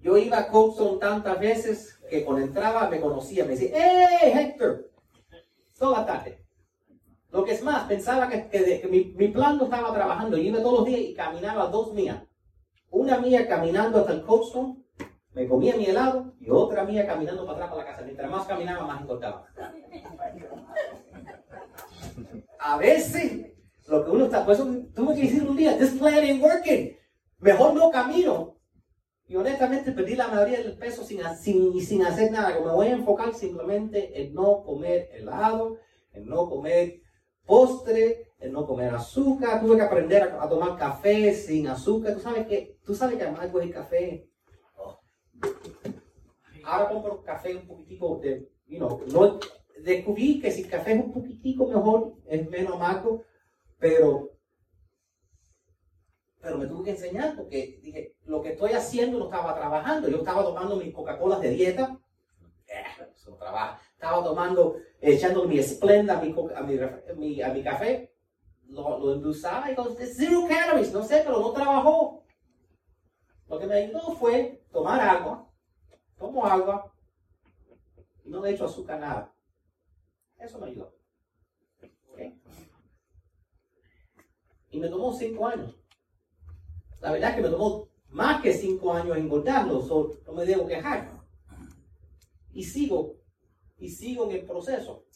[0.00, 4.90] Yo iba a Coldstone tantas veces que cuando entraba me conocía, me decía, ¡Hey, Hector!
[5.78, 6.44] Toda tarde.
[7.30, 10.38] Lo que es más, pensaba que, mi, mi, plan no estaba trabajando.
[10.38, 12.22] Yo iba todos los días y caminaba dos mías.
[12.90, 14.76] Una mía caminando hasta el Coldstone,
[15.34, 18.04] me comía mi helado, y otra mía caminando para atrás para la casa.
[18.04, 19.46] Mientras más caminaba, más encontraba
[22.58, 23.46] a veces
[23.86, 26.96] lo que uno está, por eso tuve que decir un día, this plan ain't working.
[27.38, 28.56] Mejor no camino.
[29.26, 32.50] Y honestamente perdí la mayoría del peso sin, sin, sin hacer nada.
[32.60, 35.78] Me voy a enfocar simplemente en no comer helado,
[36.12, 37.00] en no comer
[37.46, 39.60] postre, no comer azúcar.
[39.60, 42.14] Tuve que aprender a, tomar café sin azúcar.
[42.14, 44.28] Tú sabes que, tú sabes que además el café.
[44.76, 45.00] Oh.
[46.64, 49.40] Ahora compro café un poquitico de, you know, no,
[49.82, 53.24] descubrí que si el café es un poquitico mejor, es menos amargo,
[53.78, 54.32] pero,
[56.40, 60.08] pero me tuve que enseñar porque dije, lo que estoy haciendo no estaba trabajando.
[60.08, 61.98] Yo estaba tomando mis Coca-Colas de dieta,
[62.66, 62.82] eh,
[63.14, 63.80] eso no trabaja.
[63.94, 68.12] Estaba tomando, echando mi Splenda a mi, a mi, a mi café,
[68.68, 72.24] lo, lo endulzaba y con zero calories, no sé, pero no trabajó.
[73.48, 75.50] Lo que me ayudó fue tomar agua,
[76.18, 76.92] tomo agua,
[78.24, 79.34] y no le echo azúcar nada.
[80.38, 80.94] Eso me ayudó.
[84.70, 85.74] Y me tomó cinco años.
[87.00, 91.18] La verdad es que me tomó más que cinco años engordarlo, no me debo quejar.
[92.52, 93.16] Y sigo,
[93.78, 95.07] y sigo en el proceso.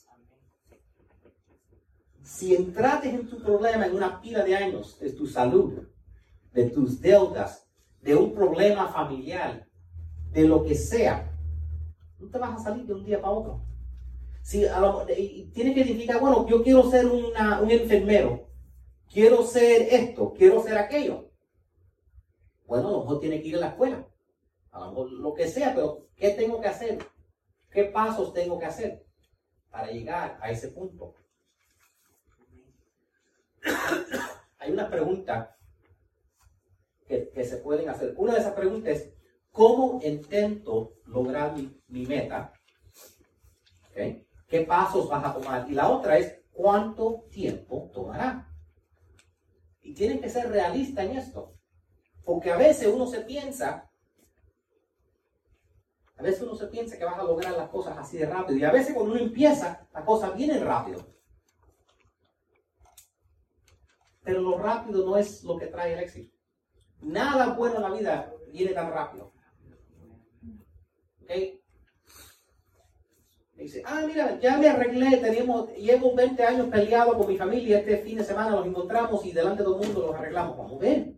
[2.22, 5.88] Si entrates en tu problema en una pila de años de tu salud,
[6.52, 7.68] de tus deudas,
[8.00, 9.66] de un problema familiar,
[10.30, 11.30] de lo que sea,
[12.18, 13.62] no te vas a salir de un día para otro.
[14.42, 14.60] Si
[15.52, 18.48] tienes que identificar, bueno, yo quiero ser un enfermero,
[19.12, 21.30] quiero ser esto, quiero ser aquello.
[22.66, 24.08] Bueno, a lo tiene que ir a la escuela,
[24.70, 26.98] a lo mejor lo que sea, pero ¿qué tengo que hacer?
[27.70, 29.04] ¿Qué pasos tengo que hacer
[29.70, 31.14] para llegar a ese punto?
[34.58, 35.56] Hay una pregunta
[37.06, 38.14] que, se pueden hacer.
[38.16, 39.12] Una de esas preguntas es,
[39.50, 41.54] ¿cómo intento lograr
[41.88, 42.52] mi, meta?
[43.92, 45.70] ¿Qué pasos vas a tomar?
[45.70, 48.48] Y la otra es, ¿cuánto tiempo tomará?
[49.80, 51.54] Y tienen que ser realistas en esto.
[52.24, 53.90] Porque a veces uno se piensa,
[56.16, 58.58] a veces uno se piensa que vas a lograr las cosas así de rápido.
[58.58, 61.04] Y a veces cuando uno empieza, las cosas vienen rápido.
[64.24, 66.36] Pero lo rápido no es lo que trae el éxito.
[67.00, 69.32] Nada bueno en la vida viene tan rápido.
[71.22, 71.30] ¿Ok?
[73.54, 77.98] Dice, ah, mira, ya me arreglé, tenemos, llevo 20 años peleado con mi familia, este
[77.98, 80.56] fin de semana los encontramos y delante de todo el mundo los arreglamos.
[80.56, 81.14] Vamos a ver.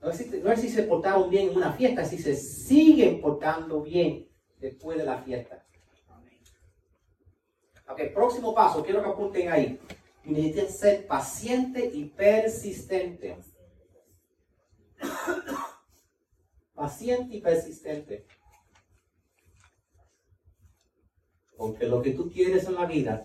[0.00, 3.20] No es, no es si se portaron bien en una fiesta, es si se siguen
[3.20, 5.64] portando bien después de la fiesta.
[7.88, 9.78] Ok, próximo paso, quiero que apunten ahí.
[10.24, 13.36] Necesitan ser paciente y persistente.
[16.74, 18.26] paciente y persistente.
[21.56, 23.22] Porque lo que tú quieres en la vida,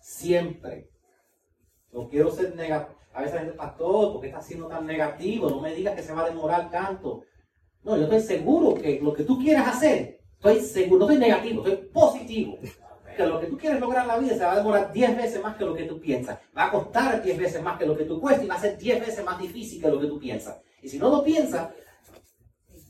[0.00, 0.90] siempre,
[1.92, 2.98] no quiero ser negativo.
[3.12, 5.50] A veces la pastor, ¿por qué está siendo tan negativo?
[5.50, 7.24] No me digas que se va a demorar tanto.
[7.82, 11.66] No, yo estoy seguro que lo que tú quieres hacer, estoy seguro, no estoy negativo,
[11.66, 12.58] estoy positivo.
[13.18, 15.42] Que lo que tú quieres lograr en la vida se va a demorar 10 veces
[15.42, 16.38] más que lo que tú piensas.
[16.56, 18.78] Va a costar 10 veces más que lo que tú cuesta y va a ser
[18.78, 20.60] 10 veces más difícil que lo que tú piensas.
[20.80, 21.68] Y si no lo piensas,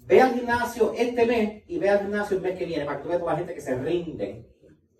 [0.05, 3.05] ve al gimnasio este mes y ve al gimnasio el mes que viene para que
[3.05, 4.47] tú veas toda la gente que se rinden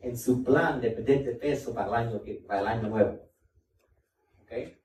[0.01, 3.21] en su plan de perder de peso para el año, que, para el año nuevo.
[4.45, 4.79] ¿Okay?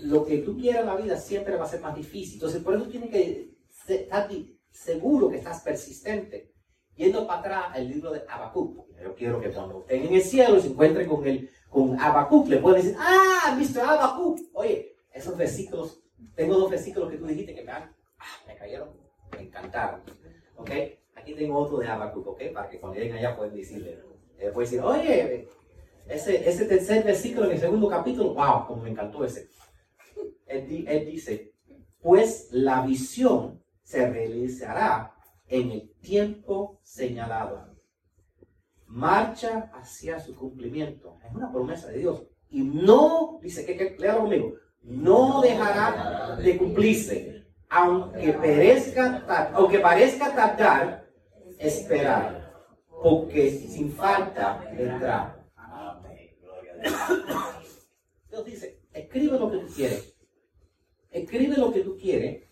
[0.00, 2.36] Lo que tú quieras en la vida siempre va a ser más difícil.
[2.36, 4.30] Entonces, por eso tienes que estar
[4.70, 6.51] seguro que estás persistente.
[6.96, 8.86] Yendo para atrás el libro de Habacuc.
[9.02, 12.58] Yo quiero que cuando estén en el cielo se encuentren con el con Habacuc, le
[12.58, 13.80] pueden decir, ah, Mr.
[13.80, 14.38] Habacuc.
[14.52, 16.02] Oye, esos versículos,
[16.34, 18.90] tengo dos versículos que tú dijiste que me, han, ah, me cayeron,
[19.32, 20.02] me encantaron.
[20.56, 20.70] ¿Ok?
[21.16, 22.42] Aquí tengo otro de Habacuc, ¿ok?
[22.52, 23.98] Para que cuando lleguen allá pueden decirle,
[24.38, 25.48] eh, pueden decir, oye,
[26.08, 29.48] ese, ese tercer versículo en el segundo capítulo, wow, como me encantó ese.
[30.46, 31.54] Él, él dice,
[32.02, 35.14] pues la visión se realizará
[35.48, 37.72] en el tiempo señalado.
[38.86, 41.18] Marcha hacia su cumplimiento.
[41.24, 42.22] Es una promesa de Dios.
[42.50, 48.32] Y no, dice, que, que conmigo, no dejará de cumplirse, aunque
[49.54, 51.06] aunque parezca tardar,
[51.58, 52.52] esperar,
[53.02, 55.38] porque sin falta vendrá.
[58.28, 60.14] Dios dice, escribe lo que tú quieres,
[61.10, 62.44] escribe lo que tú quieres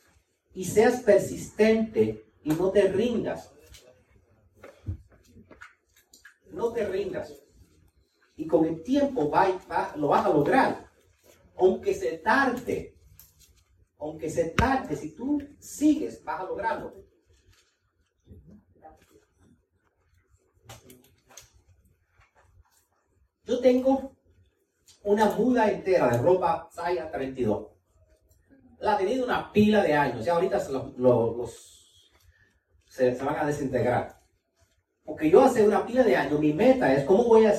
[0.54, 3.53] y seas persistente y no te rindas.
[6.50, 7.40] No te rindas.
[8.37, 9.48] Y con el tiempo va,
[9.96, 10.90] lo vas a lograr.
[11.57, 12.96] Aunque se tarde.
[13.98, 16.94] Aunque se tarde, si tú sigues, vas a lograrlo.
[23.44, 24.16] Yo tengo
[25.03, 27.66] una muda entera de ropa talla 32.
[28.79, 30.24] La ha tenido una pila de años.
[30.24, 31.79] Ya ahorita los,
[32.90, 34.20] se, van a desintegrar.
[35.05, 37.55] Porque yo hace una pila de años, mi meta es cómo voy a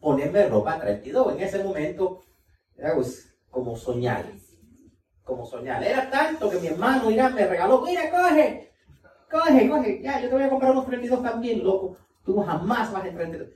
[0.00, 1.34] ponerme ropa 32.
[1.34, 2.22] En ese momento
[2.76, 4.24] era pues, como soñar.
[5.24, 5.82] Como soñar.
[5.84, 8.70] Era tanto que mi hermano mira, me regaló, mira, coge,
[9.30, 10.02] coge, coge.
[10.02, 11.96] Ya, yo te voy a comprar unos 32 también, loco.
[12.24, 13.46] Tú jamás vas a entrar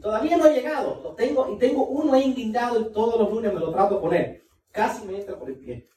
[0.00, 1.00] Todavía no he llegado.
[1.02, 4.42] Lo tengo, y tengo uno ahí y todos los lunes me lo trato de poner.
[4.72, 5.88] Casi me entra por el pie.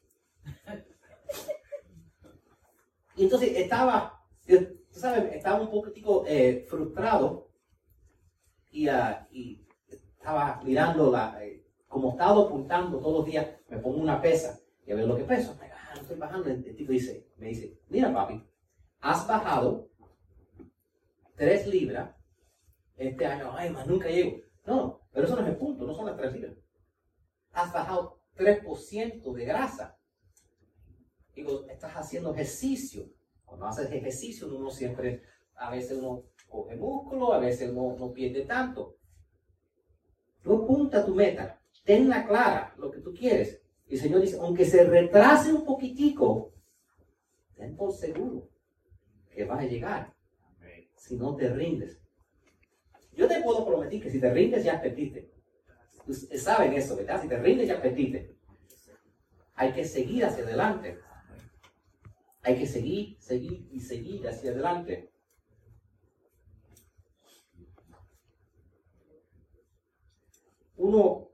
[3.15, 7.49] Y entonces estaba, tú sabes, estaba un poquitico eh, frustrado
[8.71, 13.97] y, uh, y, estaba mirando la, eh, como estaba apuntando todos los días, me pongo
[13.97, 15.56] una pesa y a ver lo que peso.
[15.62, 16.49] Ah, no estoy bajando.
[16.49, 18.41] El tipo dice, me dice, mira papi,
[19.02, 19.89] has bajado
[21.36, 22.10] tres libras
[22.97, 24.39] este año, ay, más nunca llego.
[24.65, 26.54] No, pero eso no es el punto, no son las tres libras.
[27.52, 29.97] Has bajado 3% de grasa.
[31.36, 33.10] Digo, estás haciendo ejercicio.
[33.46, 35.24] Cuando haces ejercicio, uno siempre,
[35.56, 38.98] a veces uno coge músculo, a veces uno no pierde tanto.
[40.41, 43.62] Tú apunta tu meta, tenla clara lo que tú quieres.
[43.88, 46.54] Y el Señor dice, aunque se retrase un poquitico,
[47.56, 48.50] ten por seguro
[49.30, 50.13] que vas a llegar
[50.96, 52.00] si no te rindes.
[53.13, 55.30] Yo te puedo prometer que si te rindes ya perdiste.
[56.38, 57.22] saben eso, ¿verdad?
[57.22, 58.36] Si te rindes ya perdiste.
[59.56, 61.00] Hay que seguir hacia adelante.
[62.43, 65.10] Hay que seguir, seguir y seguir hacia adelante.
[70.75, 71.29] Uno,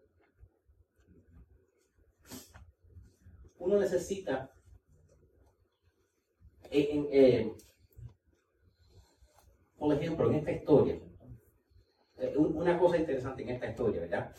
[3.57, 4.51] uno necesita
[6.69, 7.55] en,
[9.77, 10.99] por ejemplo, en esta historia,
[12.17, 14.35] eh, una cosa interesante en esta historia, ¿verdad?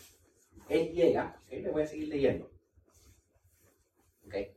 [0.69, 2.49] Él llega, le voy a seguir leyendo.
[4.27, 4.55] ¿Okay?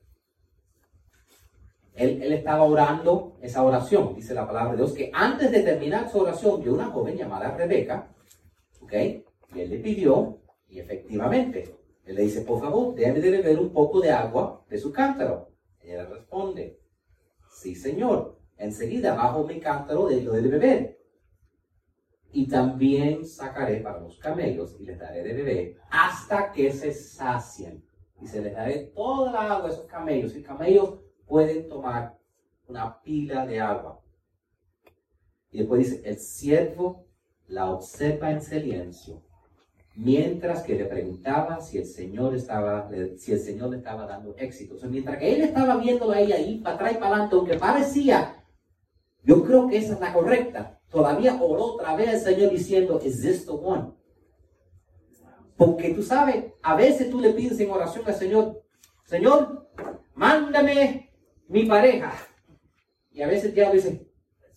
[1.96, 6.20] Él, estaba orando esa oración, dice la palabra de Dios, que antes de terminar su
[6.20, 8.12] oración vio una joven llamada Rebeca,
[8.82, 8.94] ¿ok?
[9.54, 11.76] Y él le pidió, y efectivamente,
[12.06, 15.52] él le dice, por favor, déjame de beber un poco de agua de su cántaro.
[15.82, 16.80] Ella responde,
[17.52, 21.00] sí señor, enseguida bajo mi cántaro de lo de beber.
[22.32, 27.86] Y también sacaré para los camellos y les daré de beber hasta que se sacien.
[28.20, 30.36] Y se les daré toda la agua a esos camellos.
[30.36, 31.00] Y camellos
[31.34, 32.16] pueden tomar
[32.68, 34.00] una pila de agua.
[35.50, 37.08] Y después dice, el siervo
[37.48, 39.20] la observa en silencio,
[39.96, 44.76] mientras que le preguntaba si el Señor estaba, si el Señor le estaba dando éxito.
[44.76, 48.36] O mientras que él estaba viéndola ahí, ahí para atrás y para adelante, aunque parecía
[49.24, 50.80] yo creo que esa es la correcta.
[50.92, 53.92] Todavía oró otra vez al Señor diciendo, ¿es this the one?
[55.58, 58.64] Porque tú sabes, a veces tú le pides en oración al Señor,
[59.04, 59.68] Señor,
[60.14, 61.13] mándame
[61.54, 62.12] mi pareja.
[63.12, 64.08] Y a veces el diablo dice,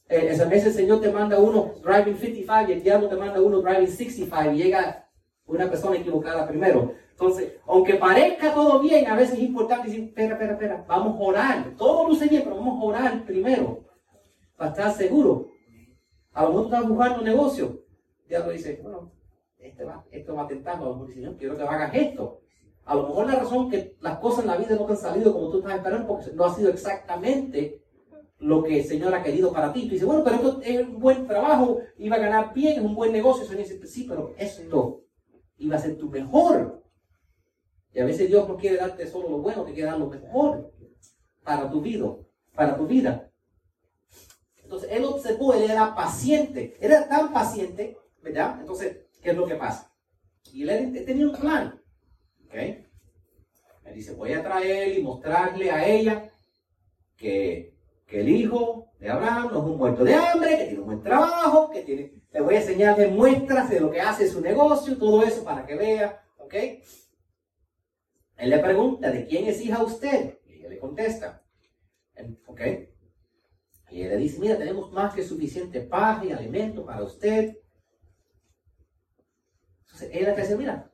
[0.09, 3.41] eh, a veces el Señor te manda uno driving 55 y el diablo te manda
[3.41, 5.07] uno driving 65 y llega
[5.45, 6.95] una persona equivocada primero.
[7.11, 11.25] Entonces, aunque parezca todo bien, a veces es importante decir, espera, espera, espera, vamos a
[11.25, 11.75] orar.
[11.77, 13.85] Todo luce bien, pero vamos a orar primero
[14.57, 15.49] para estar seguro.
[16.33, 17.85] A lo mejor tú estás buscando un negocio.
[18.27, 19.13] Dios dice, bueno,
[19.59, 22.41] este va, esto va a tentar, a quiero que hagas esto.
[22.87, 25.33] A lo mejor la razón que las cosas en la vida no te han salido
[25.33, 27.83] como tú estás esperando porque no ha sido exactamente
[28.39, 29.83] lo que el Señor ha querido para ti.
[29.83, 32.95] Tú dices, bueno, pero esto es un buen trabajo, iba a ganar bien, es un
[32.95, 33.43] buen negocio.
[33.43, 35.03] El Señor dice, sí, pero esto
[35.59, 36.83] iba a ser tu mejor.
[37.93, 40.73] Y a veces Dios no quiere darte solo lo bueno, te quiere dar lo mejor
[41.43, 42.15] para tu vida,
[42.55, 43.31] para tu vida.
[44.63, 48.59] Entonces él observó, él era paciente, era tan paciente, ¿verdad?
[48.61, 49.93] Entonces, ¿qué es lo que pasa?
[50.53, 51.81] Y él, tenía un plan,
[52.47, 52.55] ¿ok?
[52.55, 56.31] Él dice, voy a traer y mostrarle a ella
[57.17, 57.75] que,
[58.07, 61.03] que el hijo de Abraham no es un muerto de hambre, que tiene un buen
[61.03, 65.23] trabajo, que tiene, le voy a enseñarle muestras de lo que hace su negocio, todo
[65.23, 66.55] eso para que vea, ¿ok?
[68.37, 70.39] Él le pregunta, ¿de quién es hija usted?
[70.47, 71.43] Y ella le contesta,
[72.47, 72.61] ¿ok?
[73.91, 77.57] Y él le dice, mira, tenemos más que suficiente paz y alimento para usted.
[79.83, 80.93] Entonces ella le dice, mira,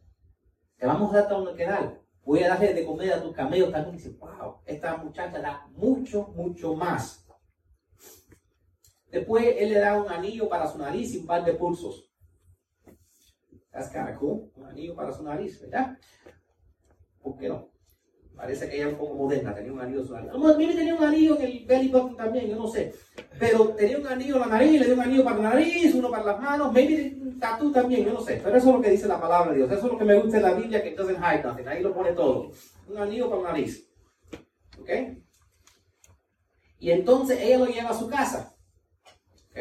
[0.83, 1.97] te vamos a dar todo lo que dar.
[2.25, 3.97] Voy a darle de comer a tus camellos también.
[3.97, 7.25] Dice, wow, esta muchacha da mucho, mucho más.
[9.09, 12.11] Después él le da un anillo para su nariz y un par de pulsos.
[13.71, 14.21] That's kind.
[14.21, 15.97] Un anillo para su nariz, ¿verdad?
[17.23, 17.72] ¿Por qué no?
[18.43, 20.31] Parece que ella un poco moderna, tenía un anillo en su nariz.
[20.33, 22.93] A tenía un anillo en el belly button también, yo no sé.
[23.39, 26.11] Pero tenía un anillo en la nariz, le dio un anillo para la nariz, uno
[26.11, 28.41] para las manos, maybe un tatu también, yo no sé.
[28.43, 29.71] Pero eso es lo que dice la palabra de Dios.
[29.71, 31.69] Eso es lo que me gusta en la Biblia, que doesn't hide nothing.
[31.69, 32.51] Ahí lo pone todo.
[32.89, 33.89] Un anillo para la nariz.
[34.81, 34.91] ¿Ok?
[36.81, 38.57] Y entonces ella lo lleva a su casa.
[39.51, 39.59] ¿Ok?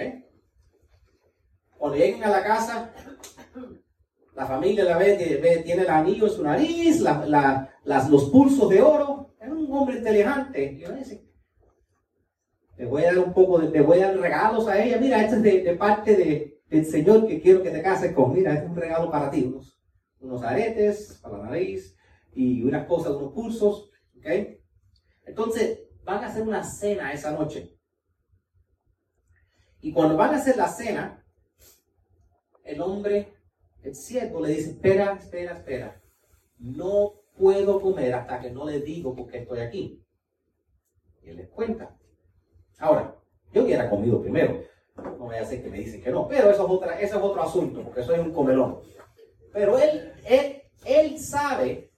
[1.77, 2.91] Cuando lleguen a la casa,
[4.33, 9.33] la familia la ve, tiene el anillo en su nariz, los pulsos de oro.
[9.39, 10.77] Es un hombre inteligente.
[10.77, 10.89] Yo
[12.77, 14.97] le voy a dar un poco, de, voy a dar regalos a ella.
[14.97, 18.33] Mira, este es de, parte del Señor que quiero que te cases con.
[18.33, 19.53] Mira, este es un regalo para ti.
[20.19, 21.95] Unos, aretes para la nariz
[22.33, 23.91] y unas cosas, unos pulsos.
[24.17, 24.59] ¿okay?
[25.25, 27.77] Entonces, van a hacer una cena esa noche.
[29.81, 31.25] Y cuando van a hacer la cena,
[32.63, 33.33] el hombre
[33.83, 36.01] el siervo le dice, espera, espera, espera.
[36.59, 40.03] No puedo comer hasta que no le digo por qué estoy aquí.
[41.23, 41.97] Y él les cuenta.
[42.79, 43.15] Ahora,
[43.51, 44.61] yo hubiera comido primero.
[44.95, 46.27] No voy a hacer que me dicen que no.
[46.27, 48.81] Pero eso es, otra, eso es otro asunto, porque soy un comelón.
[49.51, 51.91] Pero él, él, él sabe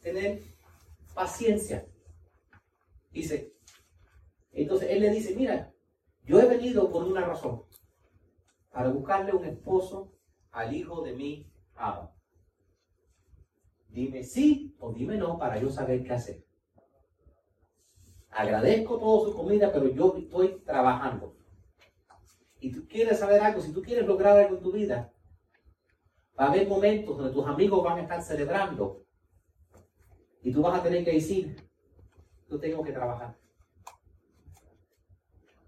[0.00, 0.42] tener
[1.14, 1.86] paciencia.
[3.10, 3.54] Dice,
[4.52, 5.72] entonces él le dice, mira,
[6.24, 7.62] yo he venido por una razón.
[8.70, 10.13] Para buscarle un esposo
[10.54, 12.14] al hijo de mi amo.
[13.88, 16.44] Dime sí o dime no para yo saber qué hacer.
[18.30, 21.36] agradezco toda su comida, pero yo estoy trabajando.
[22.58, 25.12] Y tú quieres saber algo, si tú quieres lograr algo en tu vida,
[26.38, 29.04] va a haber momentos donde tus amigos van a estar celebrando
[30.42, 31.56] y tú vas a tener que decir,
[32.48, 33.36] yo tengo que trabajar.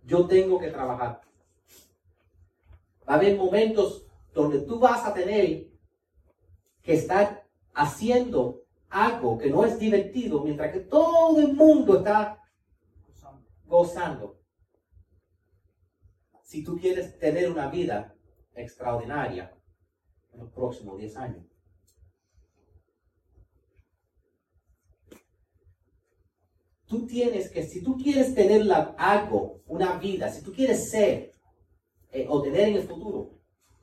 [0.05, 1.21] Yo tengo que trabajar.
[3.09, 4.06] Va a haber momentos
[4.37, 5.67] donde tú vas a tener
[6.83, 12.43] que estar haciendo algo que no es divertido mientras que todo el mundo está
[13.65, 14.39] gozando.
[16.43, 18.15] Si tú quieres tener una vida
[18.55, 19.57] extraordinaria
[20.35, 21.47] en los próximos 10 años.
[26.85, 31.33] Tú tienes que, si tú quieres tener algo, una vida, si tú quieres ser
[32.13, 33.36] eh, o tener en el futuro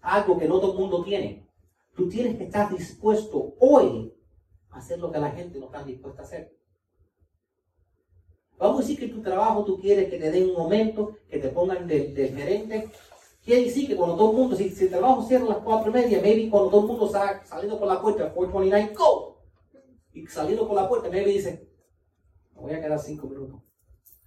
[0.03, 1.47] algo que no todo el mundo tiene,
[1.95, 4.13] tú tienes que estar dispuesto hoy
[4.69, 6.55] a hacer lo que la gente no está dispuesta a hacer.
[8.57, 11.49] Vamos a decir que tu trabajo tú quieres que te den un momento, que te
[11.49, 12.89] pongan de, gerente.
[13.43, 15.93] Quiere decir que cuando todo el mundo, si, el trabajo cierra a las cuatro y
[15.93, 19.41] media, maybe cuando todo el mundo está saliendo por la puerta, 429, go!
[20.13, 21.67] Y saliendo por la puerta, maybe dice,
[22.53, 23.61] me voy a quedar cinco minutos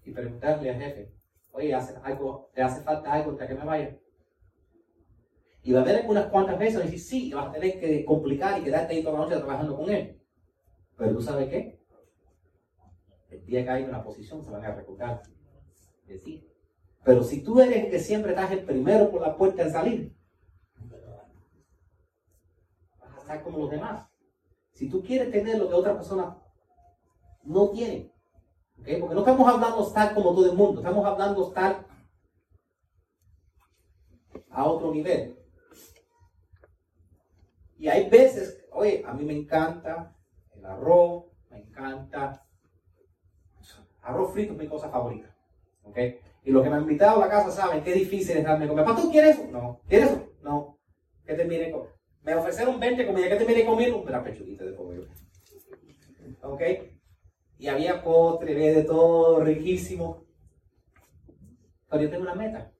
[0.05, 1.15] y preguntarle al jefe,
[1.53, 3.99] oye, ¿hace algo, ¿te hace falta algo hasta que me vaya?
[5.67, 8.61] Y va a haber unas cuantas veces y decir, sí, vas a tener que complicar
[8.61, 10.17] y quedarte ahí toda la noche trabajando con él.
[10.97, 11.81] Pero tú sabes qué?
[13.31, 15.23] El día que hay una posición se van a reclutar.
[16.07, 16.49] Decir.
[17.03, 20.17] Pero si tú eres el que siempre estás el primero por la puerta en salir,
[23.01, 24.09] vas a estar como los demás.
[24.71, 26.39] Si tú quieres tener lo que otra persona
[27.43, 28.13] no tiene,
[29.01, 31.87] porque no estamos hablando de estar como todo el mundo, estamos hablando de estar
[34.49, 35.37] a otro nivel.
[37.79, 40.17] Y hay veces, oye, a mí me encanta
[40.55, 42.43] el arroz, me encanta.
[44.03, 45.35] Arroz frito es mi cosa favorita.
[45.83, 45.99] ¿Ok?
[46.45, 48.85] Y los que me han invitado a la casa saben qué difícil es darme comer.
[48.85, 49.49] ¿Para tú quieres eso?
[49.51, 49.81] No.
[49.89, 50.29] ¿Quieres eso?
[50.43, 50.79] No.
[51.27, 51.91] ¿Qué te mire comer?
[52.23, 53.31] Me ofrecieron 20 comidas.
[53.31, 54.03] ¿Qué te mire comiendo?
[54.03, 55.07] Una pechudita de pollo.
[56.43, 56.63] ¿Ok?
[57.59, 60.25] Y había postre, de todo riquísimo.
[61.89, 62.73] Pero yo tengo una meta.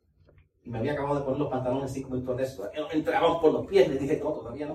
[0.67, 2.69] Y me había acabado de poner los pantalones cinco minutos de eso.
[2.91, 3.89] Entraban por los pies.
[3.89, 4.75] Le dije, no, todavía no.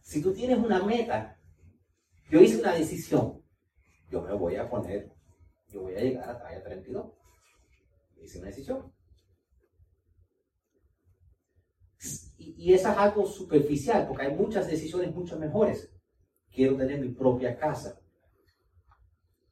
[0.00, 1.36] Si tú tienes una meta,
[2.30, 3.42] yo hice una decisión.
[4.08, 5.12] Yo me voy a poner,
[5.66, 7.14] yo voy a llegar a talla 32.
[8.22, 8.94] Hice una decisión.
[12.36, 15.92] Y, y eso es algo superficial, porque hay muchas decisiones mucho mejores.
[16.48, 18.00] Quiero tener mi propia casa.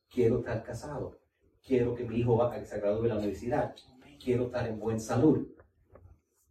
[0.08, 1.18] Quiero estar casado.
[1.66, 3.74] Quiero que mi hijo se gradúe de la universidad.
[4.22, 5.48] Quiero estar en buena salud.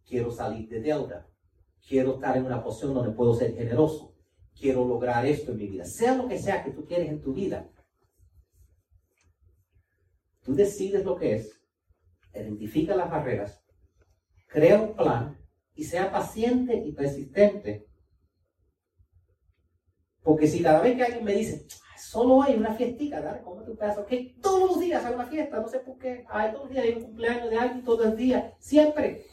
[0.06, 1.28] Quiero salir de deuda.
[1.86, 4.14] Quiero estar en una posición donde puedo ser generoso.
[4.58, 5.84] Quiero lograr esto en mi vida.
[5.84, 7.70] Sea lo que sea que tú quieres en tu vida.
[10.42, 11.60] Tú decides lo que es.
[12.34, 13.64] Identifica las barreras.
[14.46, 15.38] Crea un plan
[15.74, 17.92] y sea paciente y persistente
[20.22, 21.66] porque si cada vez que alguien me dice,
[22.12, 25.58] solo hay una fiestita, dale, cómete un pedazo, que todos los días hay una fiesta,
[25.58, 28.14] no sé por qué, hay todos los días hay un cumpleaños de alguien, todo el
[28.14, 29.24] día, siempre.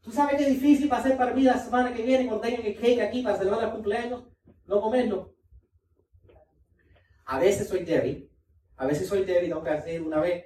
[0.00, 2.64] ¿Tú sabes qué difícil va a ser para mí la semana que viene cuando tengan
[2.64, 4.24] el cake aquí para celebrar el cumpleaños?
[4.64, 5.34] No comerlo.
[7.26, 8.30] A veces soy débil,
[8.78, 10.42] a veces soy débil, tengo que hacer una vez,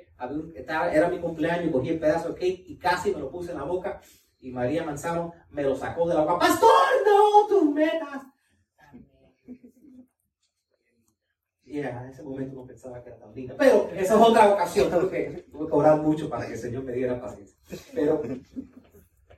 [0.92, 3.64] era mi cumpleaños, cogí el pedazo de cake y casi me lo puse en la
[3.64, 4.00] boca
[4.40, 6.40] y María Manzano me lo sacó de la boca.
[6.40, 6.68] ¡Pastor,
[7.06, 7.46] no!
[7.46, 8.24] ¡Tus metas!
[11.68, 13.54] Y en ese momento no pensaba que era tan linda.
[13.58, 14.90] Pero esa es otra ocasión.
[14.90, 17.56] Tuve que, tuve que orar mucho para que el Señor me diera paciencia.
[17.94, 18.22] Pero,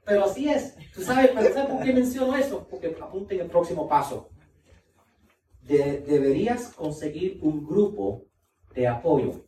[0.04, 0.76] pero así es.
[0.94, 2.66] ¿Tú sabes, pero ¿sabes por qué menciono eso?
[2.70, 4.28] Porque apunten el próximo paso.
[5.62, 8.24] deberías conseguir un grupo
[8.74, 9.44] de apoyo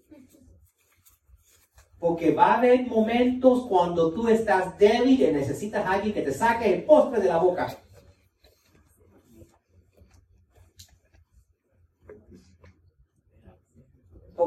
[2.02, 6.32] porque va a haber momentos cuando tú estás débil y necesitas a alguien que te
[6.32, 7.78] saque el postre de la boca.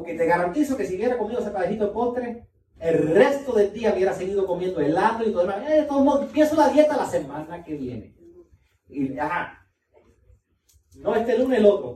[0.06, 2.48] Porque te garantizo que si hubiera comido ese pedacito de postre,
[2.78, 5.68] el resto del día hubiera seguido comiendo helado y todo demás.
[5.68, 8.16] Eh, todo empiezo la dieta la semana que viene.
[8.88, 9.68] Y, ajá.
[10.98, 11.96] No este lunes, el otro.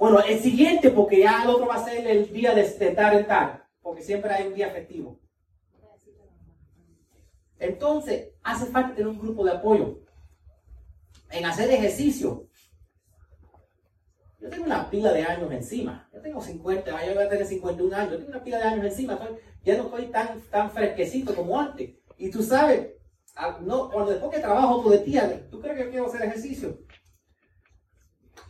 [0.00, 3.24] Bueno, el siguiente, porque ya el otro va a ser el día de, estar en
[3.28, 5.20] tal porque siempre hay un día festivo.
[7.60, 10.00] Entonces, hace falta tener un grupo de apoyo
[11.30, 12.48] en hacer ejercicio.
[14.44, 16.06] Yo tengo una pila de años encima.
[16.12, 18.10] Yo tengo 50 años, voy a tener 51 años.
[18.10, 19.18] Yo tengo una pila de años encima.
[19.64, 21.94] ya no estoy tan, tan fresquecito como antes.
[22.18, 22.90] Y tú sabes,
[23.62, 26.78] no, cuando después que trabajo todo el día, ¿tú crees que quiero hacer ejercicio?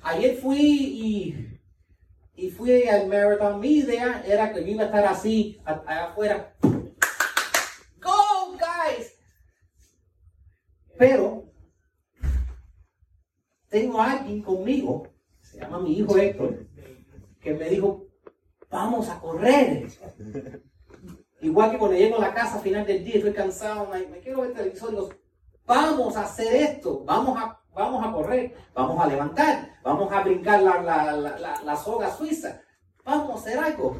[0.02, 1.60] ayer fui y,
[2.34, 3.60] y fui al Marathon.
[3.60, 6.56] Mi idea era que yo iba a estar así, allá afuera.
[6.60, 9.14] ¡Go, guys!
[10.98, 11.44] Pero
[13.68, 15.13] tengo a alguien conmigo,
[15.54, 16.66] se llama mi hijo Héctor,
[17.40, 18.06] que me dijo,
[18.68, 19.86] vamos a correr.
[21.40, 24.40] Igual que cuando llego a la casa al final del día, estoy cansado, me, quiero
[24.40, 25.10] ver televisor, digo,
[25.64, 30.60] vamos a hacer esto, vamos a, vamos a correr, vamos a levantar, vamos a brincar
[30.60, 32.60] la, la, la soga suiza,
[33.04, 33.96] vamos a hacer algo.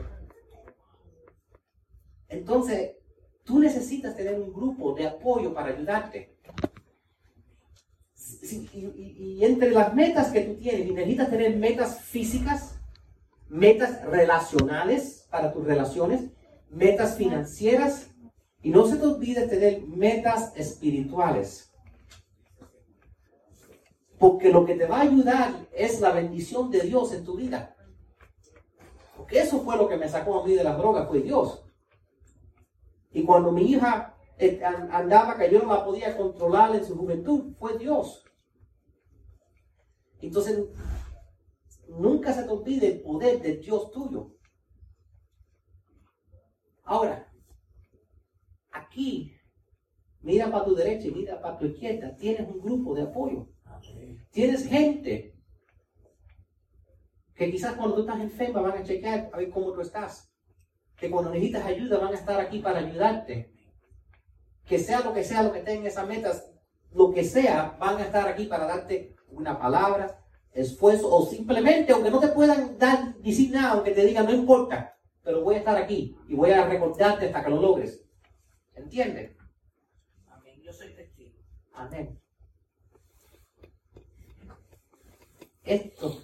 [2.28, 2.96] Entonces,
[3.44, 6.33] tú necesitas tener un grupo de apoyo para ayudarte.
[8.52, 12.78] Y, entre las metas que tú tienes, necesitas tener metas físicas,
[13.48, 16.24] metas relacionales para tus relaciones,
[16.68, 18.10] metas financieras
[18.62, 21.72] y no se te olvide tener metas espirituales.
[24.18, 27.76] Porque lo que te va a ayudar es la bendición de Dios en tu vida.
[29.16, 31.64] Porque eso fue lo que me sacó a mí de la droga, fue Dios.
[33.12, 37.54] Y cuando mi hija eh, andaba que yo no la podía controlar en su juventud,
[37.58, 38.24] fue Dios.
[40.26, 40.58] Entonces,
[41.88, 44.34] nunca se te olvide el poder de Dios tuyo.
[46.84, 47.32] Ahora,
[48.70, 49.36] aquí,
[50.20, 53.48] mira para tu derecha y mira para tu izquierda, tienes un grupo de apoyo.
[54.30, 55.34] Tienes gente
[57.34, 60.30] que quizás cuando tú estás enferma van a chequear a ver cómo tú estás.
[60.96, 63.52] Que cuando necesitas ayuda van a estar aquí para ayudarte.
[64.64, 66.50] Que sea lo que sea lo que tengan esas metas,
[66.92, 72.10] lo que sea, van a estar aquí para darte una palabra, esfuerzo o simplemente, aunque
[72.10, 75.76] no te puedan dar, decir nada, aunque te digan no importa, pero voy a estar
[75.76, 78.04] aquí y voy a recordarte hasta que lo logres.
[78.74, 79.36] ¿Entiendes?
[80.28, 80.60] Amén.
[80.62, 81.38] Yo soy testigo.
[81.72, 82.20] Amén.
[85.64, 86.20] Esto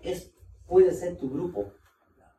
[0.00, 0.32] es,
[0.66, 1.72] puede ser tu grupo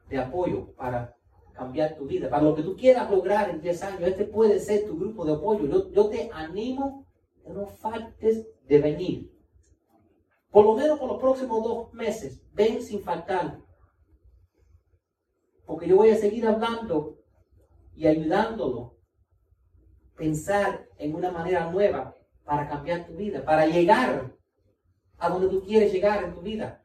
[0.09, 1.15] de apoyo para
[1.53, 4.01] cambiar tu vida, para lo que tú quieras lograr en 10 años.
[4.09, 5.65] Este puede ser tu grupo de apoyo.
[5.67, 7.05] Yo, yo te animo
[7.43, 9.31] que no faltes de venir.
[10.51, 13.59] Por lo menos por los próximos dos meses, ven sin faltar
[15.71, 17.17] porque yo voy a seguir hablando
[17.95, 18.97] y ayudándolo
[20.11, 24.35] a pensar en una manera nueva para cambiar tu vida, para llegar
[25.17, 26.83] a donde tú quieres llegar en tu vida.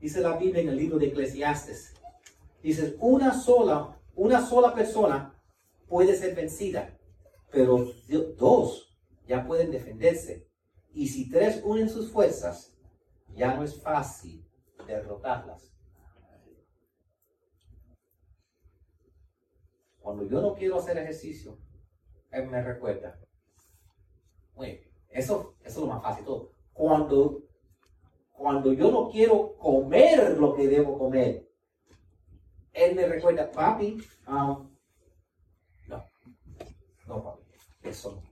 [0.00, 1.94] Dice la Biblia en el libro de Eclesiastes.
[2.60, 5.40] Dice, una sola, una sola persona
[5.86, 6.98] puede ser vencida,
[7.52, 7.92] pero
[8.36, 8.87] dos
[9.28, 10.48] ya pueden defenderse.
[10.90, 12.74] Y si tres unen sus fuerzas,
[13.34, 14.44] ya no es fácil
[14.86, 15.70] derrotarlas.
[20.00, 21.58] Cuando yo no quiero hacer ejercicio,
[22.30, 23.20] él me recuerda.
[25.10, 26.52] eso, eso es lo más fácil todo.
[26.72, 27.42] Cuando,
[28.32, 31.46] cuando yo no quiero comer lo que debo comer,
[32.72, 34.70] él me recuerda, papi, um,
[35.88, 36.04] no,
[37.06, 37.42] no, papi,
[37.82, 38.27] eso no.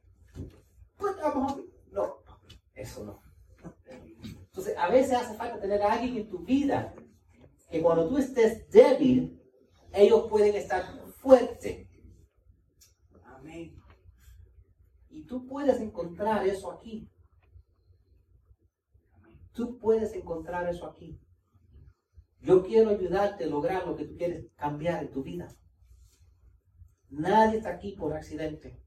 [0.96, 1.14] Pues,
[1.92, 2.22] no,
[2.74, 3.22] eso no.
[4.26, 6.94] Entonces, a veces hace falta tener a alguien en tu vida
[7.70, 9.40] que cuando tú estés débil,
[9.92, 10.84] ellos pueden estar
[11.16, 11.88] fuertes.
[13.24, 13.76] Amén.
[15.10, 17.10] Y tú puedes encontrar eso aquí.
[19.52, 21.18] Tú puedes encontrar eso aquí.
[22.40, 25.48] Yo quiero ayudarte a lograr lo que tú quieres cambiar en tu vida.
[27.08, 28.85] Nadie está aquí por accidente.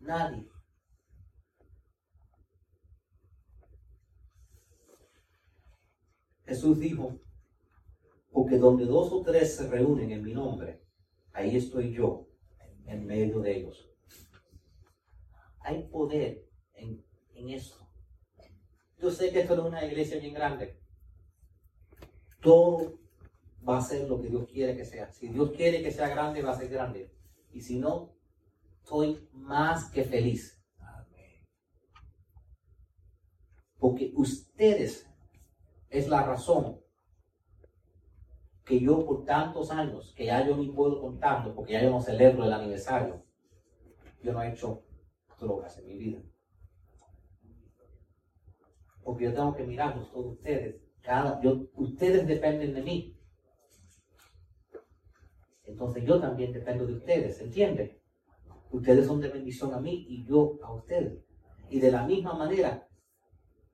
[0.00, 0.48] Nadie.
[6.44, 7.20] Jesús dijo,
[8.32, 10.82] porque donde dos o tres se reúnen en mi nombre,
[11.32, 12.26] ahí estoy yo
[12.86, 13.90] en medio de ellos.
[15.60, 17.86] Hay poder en, en esto.
[18.98, 20.80] Yo sé que esto es una iglesia bien grande.
[22.40, 22.98] Todo
[23.68, 25.12] va a ser lo que Dios quiere que sea.
[25.12, 27.12] Si Dios quiere que sea grande, va a ser grande.
[27.52, 28.17] Y si no,
[28.88, 30.58] estoy más que feliz.
[33.78, 35.06] Porque ustedes
[35.90, 36.80] es la razón
[38.64, 42.00] que yo por tantos años, que ya yo ni puedo contarlo, porque ya yo no
[42.00, 43.22] celebro el aniversario,
[44.22, 44.82] yo no he hecho
[45.38, 46.22] drogas en mi vida.
[49.04, 50.82] Porque yo tengo que mirarlos todos ustedes.
[51.02, 53.16] Cada, yo, ustedes dependen de mí.
[55.64, 57.98] Entonces yo también dependo de ustedes, ¿entiende?
[58.70, 61.24] Ustedes son de bendición a mí y yo a ustedes.
[61.70, 62.86] Y de la misma manera,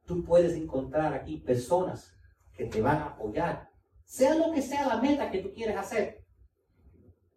[0.05, 2.15] tú puedes encontrar aquí personas
[2.53, 3.71] que te van a apoyar,
[4.05, 6.25] sea lo que sea la meta que tú quieres hacer.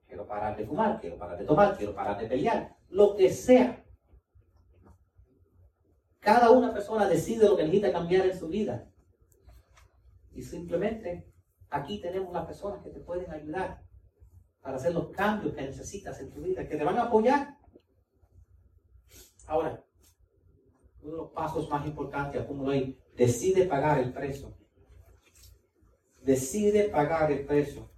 [0.06, 3.84] Quiero parar de fumar, quiero parar de tomar, quiero parar de pelear, lo que sea.
[6.20, 8.90] Cada una persona decide lo que necesita cambiar en su vida.
[10.32, 11.32] Y simplemente
[11.70, 13.87] aquí tenemos las personas que te pueden ayudar
[14.68, 17.58] para hacer los cambios que necesitas en tu vida, que te van a apoyar.
[19.46, 19.82] Ahora,
[21.02, 24.54] uno de los pasos más importantes, como hoy, decide pagar el precio.
[26.22, 27.90] Decide pagar el precio.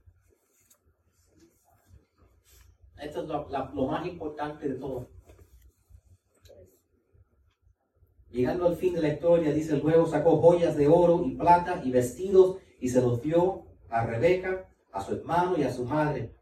[3.02, 5.10] Esto es lo, más importante de todo.
[8.30, 11.90] Llegando al fin de la historia, dice, luego sacó joyas de oro y plata y
[11.90, 16.39] vestidos y se los dio a Rebeca, a su hermano y a su madre.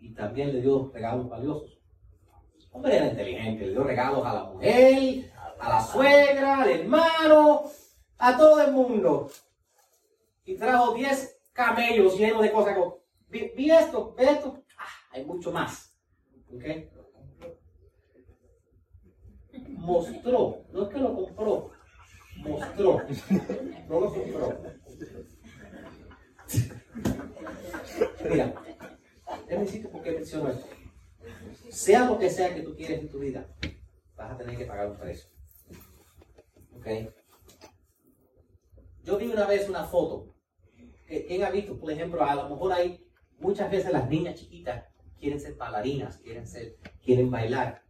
[0.00, 1.78] Y también le dio regalos valiosos.
[2.70, 7.62] Hombre era inteligente, le dio regalos a la mujer, a la suegra, al hermano,
[8.18, 9.30] a todo el mundo.
[10.44, 12.76] Y trajo 10 camellos llenos de cosas.
[13.28, 14.62] Vi, vi esto, ve esto,
[15.10, 15.94] hay mucho más.
[16.54, 16.90] ¿Okay?
[19.68, 21.70] Mostró, no es que lo compró,
[22.36, 23.02] mostró,
[23.88, 24.58] no lo compró.
[28.30, 28.54] Mira,
[29.46, 30.66] déjame decirte por qué menciono esto.
[31.70, 33.46] Sea lo que sea que tú quieres en tu vida,
[34.16, 35.28] vas a tener que pagar un precio.
[36.74, 36.86] ¿Ok?
[39.04, 40.34] Yo vi una vez una foto.
[41.06, 43.06] ¿Quién ha visto, por ejemplo, a lo mejor hay
[43.38, 44.84] muchas veces las niñas chiquitas
[45.18, 47.82] quieren ser bailarinas, quieren, ser, quieren bailar.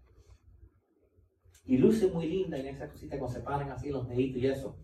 [1.64, 4.78] Y luce muy linda en esa cosita cuando se paran así los deditos y eso.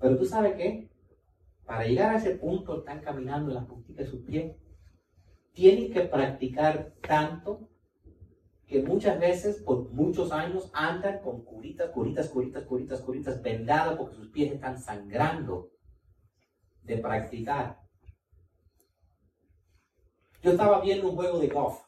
[0.00, 0.90] Pero tú sabes qué?
[1.66, 4.56] Para llegar a ese punto están caminando en las puntitas de sus pies.
[5.52, 7.68] Tienen que practicar tanto
[8.66, 14.14] que muchas veces por muchos años andan con curitas, curitas, curitas, curitas, curitas vendadas porque
[14.14, 15.70] sus pies están sangrando
[16.84, 17.80] de practicar.
[20.42, 21.80] Yo estaba viendo un juego de golf,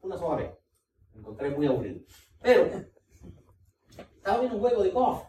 [0.00, 0.52] una sola vez.
[1.12, 2.00] Me encontré muy aburrido.
[2.40, 2.70] Pero,
[3.96, 5.22] estaba viendo un juego de golf.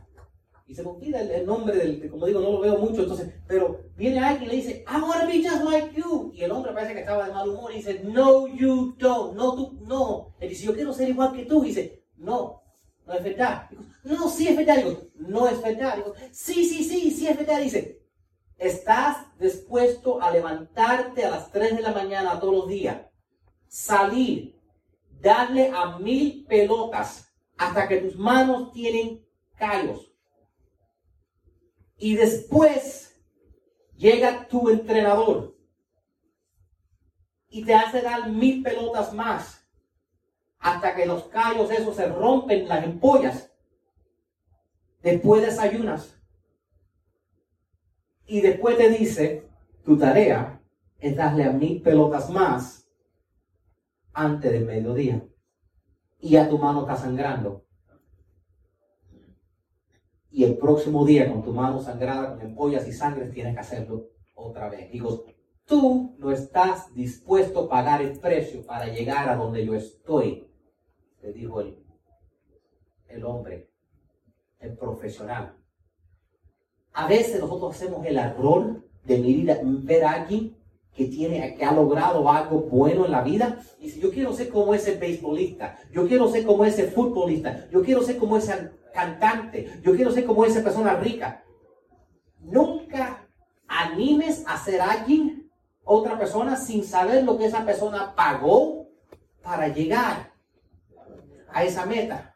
[0.67, 3.88] Y se me olvida el, nombre del, como digo, no lo veo mucho, entonces, pero
[3.99, 6.31] viene alguien y le dice, I want to be just like you.
[6.33, 9.55] Y el hombre parece que estaba de mal humor y dice, no, you don't, no,
[9.55, 10.33] tú, no.
[10.39, 11.63] Él dice, yo quiero ser igual que tú.
[11.63, 12.63] Y dice, no,
[13.05, 13.69] no es verdad.
[13.69, 14.77] Digo, no, sí es verdad.
[14.77, 15.97] Digo, no es verdad.
[15.97, 17.61] Digo, sí, sí, sí, sí es verdad.
[17.61, 17.99] Dice,
[18.59, 22.97] ¿Estás dispuesto a levantarte a las 3 de la mañana todos los días?
[23.69, 24.59] Salir,
[25.21, 29.25] darle a mil pelotas hasta que tus manos tienen
[29.55, 30.11] callos.
[31.97, 33.08] Y después
[33.99, 35.57] llega tu entrenador
[37.49, 39.67] y te hace dar mil pelotas más
[40.57, 43.51] hasta que los callos esos se rompen las empollas.
[45.01, 46.17] Después desayunas
[48.25, 49.49] y después te dice,
[49.83, 50.61] tu tarea
[50.97, 52.89] es darle a mil pelotas más
[54.13, 55.25] antes del mediodía.
[56.21, 57.65] Y a tu mano está sangrando.
[60.31, 64.09] Y el próximo día con tu mano sangrada, con empollas y sangre, tienes que hacerlo
[64.35, 64.91] otra vez.
[64.91, 65.25] Digo,
[65.65, 70.47] tú no estás dispuesto a pagar el precio para llegar a donde yo estoy,
[71.21, 71.77] le dijo el,
[73.07, 73.69] el hombre,
[74.59, 75.55] el profesional.
[76.93, 80.55] A veces nosotros hacemos el error de ver a alguien
[80.93, 84.49] que, tiene, que ha logrado algo bueno en la vida y dice, yo quiero ser
[84.49, 89.79] como ese beisbolista, yo quiero ser como ese futbolista, yo quiero ser como ese cantante,
[89.81, 91.43] yo quiero ser como esa persona rica.
[92.39, 93.27] Nunca
[93.67, 95.51] animes a ser alguien,
[95.83, 98.87] otra persona, sin saber lo que esa persona pagó
[99.41, 100.31] para llegar
[101.51, 102.35] a esa meta.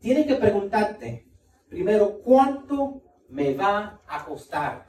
[0.00, 1.30] Tienes que preguntarte,
[1.70, 4.86] Primero, ¿cuánto me va a costar?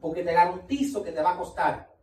[0.00, 1.93] Porque te garantizo que te va a costar.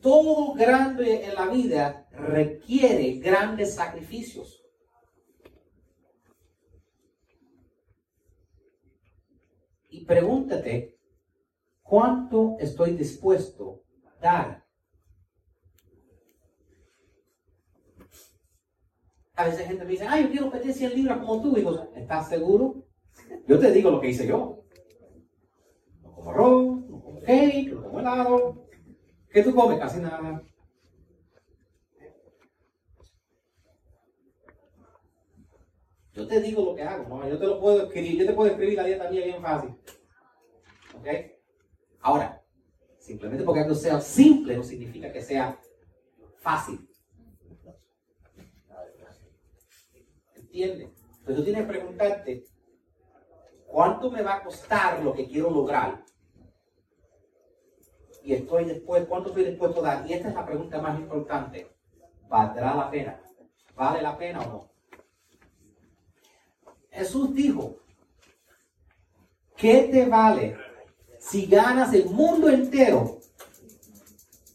[0.00, 4.62] Todo grande en la vida requiere grandes sacrificios.
[9.90, 10.98] Y pregúntate,
[11.82, 14.68] ¿cuánto estoy dispuesto a dar
[19.38, 21.52] A veces gente me dice, ay, yo quiero pedir 100 libras como tú.
[21.52, 22.82] Y digo, ¿estás seguro?
[23.46, 24.64] Yo te digo lo que hice yo.
[26.02, 28.67] No como arroz, no como cake, no como helado.
[29.30, 29.78] ¿Qué tú comes?
[29.78, 30.42] Casi nada.
[36.12, 37.28] Yo te digo lo que hago, ¿no?
[37.28, 39.70] Yo te lo puedo escribir, yo te puedo escribir la dieta mía bien fácil.
[40.98, 41.06] ¿Ok?
[42.00, 42.42] Ahora,
[42.98, 45.60] simplemente porque algo sea simple no significa que sea
[46.38, 46.88] fácil.
[50.34, 50.88] ¿Entiendes?
[51.20, 52.44] Entonces tú tienes que preguntarte,
[53.66, 56.04] ¿cuánto me va a costar lo que quiero lograr?
[58.28, 60.06] Y estoy dispuesto, ¿cuánto estoy dispuesto a dar?
[60.06, 61.74] Y esta es la pregunta más importante.
[62.28, 63.18] ¿Valdrá la pena?
[63.74, 64.70] ¿Vale la pena o no?
[66.90, 67.78] Jesús dijo,
[69.56, 70.58] ¿qué te vale
[71.18, 73.18] si ganas el mundo entero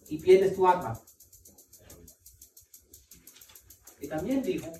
[0.08, 1.02] y pierdes tu alma?
[4.00, 4.72] Y también dijo,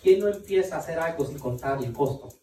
[0.00, 2.39] ¿quién no empieza a hacer algo sin contar el costo?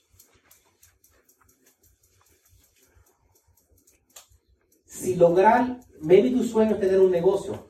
[5.07, 7.69] Si lograr, maybe tu sueño es tener un negocio,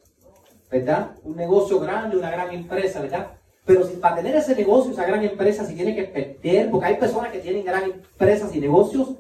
[0.72, 1.12] ¿verdad?
[1.24, 3.38] Un negocio grande, una gran empresa, ¿verdad?
[3.64, 6.96] Pero si para tener ese negocio, esa gran empresa, si tiene que perder, porque hay
[6.96, 9.18] personas que tienen gran empresas y negocios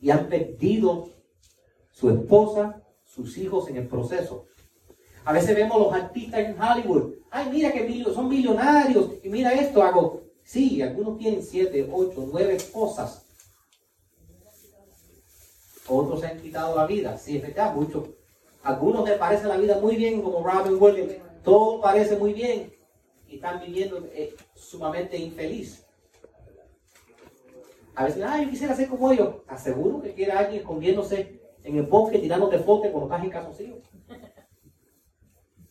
[0.00, 1.10] y han perdido
[1.90, 4.46] su esposa, sus hijos en el proceso.
[5.26, 7.12] A veces vemos los artistas en Hollywood.
[7.30, 9.10] Ay, mira que son millonarios.
[9.22, 10.22] Y mira esto, hago.
[10.42, 13.23] Sí, algunos tienen siete, ocho, nueve esposas.
[15.88, 17.16] Otros se han quitado la vida.
[17.18, 18.08] Sí, es verdad, muchos.
[18.62, 21.14] Algunos les parece la vida muy bien, como Robin Williams.
[21.42, 22.72] Todo parece muy bien.
[23.28, 25.84] Y están viviendo eh, sumamente infeliz.
[27.94, 29.36] A veces, ay, yo quisiera ser como ellos.
[29.46, 33.78] Aseguro que quiera alguien escondiéndose en el bosque, tirándote fotos cuando estás en calzoncillos.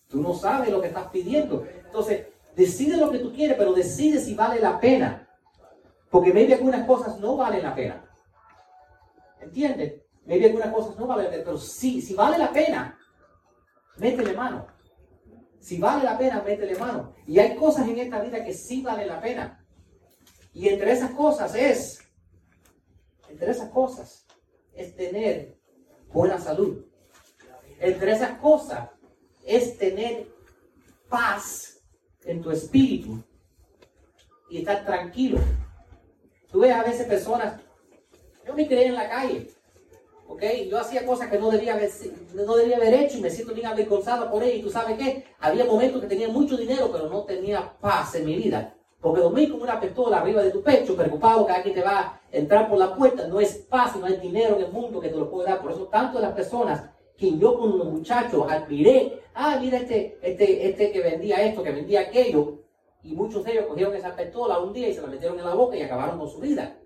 [0.07, 1.66] Tú no sabes lo que estás pidiendo.
[1.86, 5.28] Entonces, decide lo que tú quieres, pero decide si vale la pena.
[6.11, 8.05] Porque maybe algunas cosas no valen la pena.
[9.41, 10.03] ¿Entiendes?
[10.26, 11.43] Maybe algunas cosas no valen la pena.
[11.43, 12.97] Pero sí, si vale la pena,
[13.97, 14.67] métele mano.
[15.59, 17.13] Si vale la pena, métele mano.
[17.28, 19.65] Y hay cosas en esta vida que sí vale la pena.
[20.53, 21.99] Y entre esas cosas es,
[23.28, 24.26] entre esas cosas,
[24.74, 25.57] es tener
[26.11, 26.86] buena salud.
[27.80, 28.89] Entre esas cosas
[29.45, 30.28] es tener
[31.09, 31.82] paz
[32.26, 33.24] en tu espíritu
[34.49, 35.39] y estar tranquilo.
[36.51, 37.59] Tú ves a veces personas,
[38.45, 39.49] yo me creé en la calle,
[40.28, 40.43] ¿ok?
[40.69, 41.89] Yo hacía cosas que no debía haber,
[42.34, 44.55] no debía haber hecho y me siento bien avergonzado por ello.
[44.55, 48.26] Y tú sabes qué, había momentos que tenía mucho dinero, pero no tenía paz en
[48.26, 48.76] mi vida.
[48.99, 52.21] Porque dormir con una pistola arriba de tu pecho, preocupado que alguien te va a
[52.32, 55.17] entrar por la puerta, no es paz, no hay dinero en el mundo que te
[55.17, 55.61] lo pueda dar.
[55.61, 60.69] Por eso tanto las personas quien yo con los muchachos admiré, ah, mira este, este,
[60.69, 62.59] este que vendía esto, que vendía aquello,
[63.03, 65.53] y muchos de ellos cogieron esa pistola un día y se la metieron en la
[65.53, 66.78] boca y acabaron con su vida.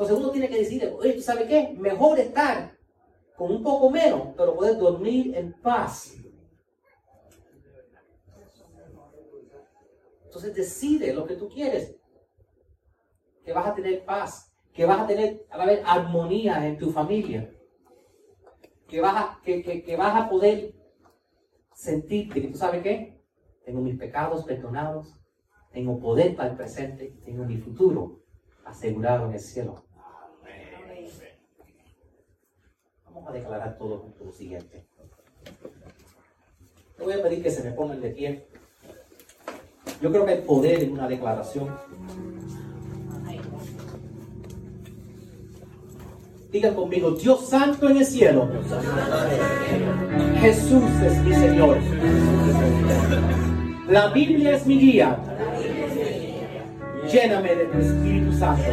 [0.00, 1.74] Entonces uno tiene que decir, oye, ¿tú sabes qué?
[1.76, 2.74] Mejor estar
[3.36, 6.16] con un poco menos, pero poder dormir en paz.
[10.24, 11.96] Entonces decide lo que tú quieres.
[13.44, 17.52] Que vas a tener paz, que vas a tener, a haber armonía en tu familia
[18.90, 20.74] que vas a, que, vas a poder
[21.72, 23.22] sentirte que tú sabes qué,
[23.64, 25.14] tengo mis pecados perdonados,
[25.72, 28.24] tengo poder para el presente, tengo mi futuro
[28.64, 29.84] asegurado en el cielo.
[33.04, 34.84] Vamos a declarar todo junto lo siguiente.
[36.96, 38.46] Te voy a pedir que se me pongan de pie.
[40.02, 41.68] Yo creo que hay poder en una declaración.
[46.50, 48.48] Digan conmigo, Dios santo en el cielo.
[50.40, 51.78] Jesús es mi Señor.
[53.88, 55.18] La Biblia es mi guía.
[57.10, 58.68] Lléname de tu Espíritu Santo.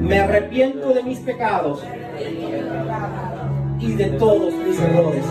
[0.00, 1.82] Me arrepiento de mis pecados
[3.82, 5.24] y de todos mis errores.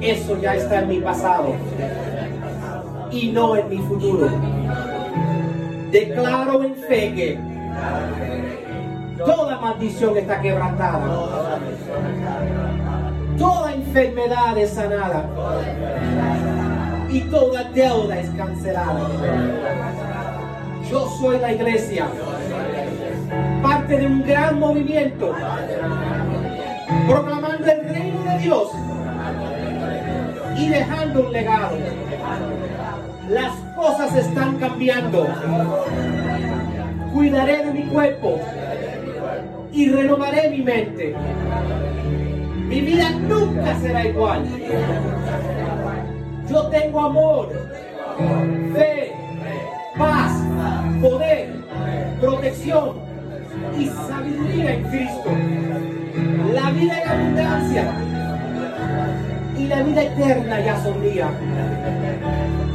[0.00, 1.54] Eso ya está en mi pasado
[3.10, 4.28] y no en mi futuro.
[5.90, 7.38] Declaro en fe que
[9.24, 11.00] Toda maldición está quebrantada.
[13.38, 15.24] Toda enfermedad es sanada.
[17.10, 19.08] Y toda deuda es cancelada.
[20.90, 22.06] Yo soy la iglesia.
[23.62, 25.34] Parte de un gran movimiento.
[27.08, 28.68] Proclamando el reino de Dios.
[30.56, 31.76] Y dejando un legado.
[33.28, 35.26] Las cosas están cambiando.
[37.12, 38.40] Cuidaré de mi cuerpo
[39.72, 41.14] y renovaré mi mente.
[42.68, 44.44] Mi vida nunca será igual.
[46.48, 47.52] Yo tengo amor,
[48.74, 49.12] fe,
[49.98, 50.32] paz,
[51.00, 51.54] poder,
[52.20, 52.96] protección
[53.78, 55.95] y sabiduría en Cristo.
[56.54, 57.84] La vida en abundancia
[59.58, 61.28] y la vida eterna ya son mía.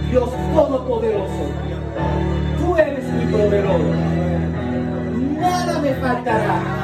[0.10, 1.50] Dios Todopoderoso,
[2.60, 3.82] tú eres mi proveedor.
[5.40, 6.82] Nada me faltará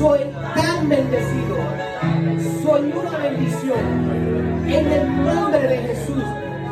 [0.00, 0.20] soy
[0.54, 1.56] tan bendecido.
[2.62, 3.78] Soy una bendición.
[4.66, 6.24] En el nombre de Jesús.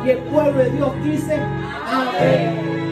[0.03, 1.37] Y el pueblo de Dios dice,
[1.85, 2.88] amén.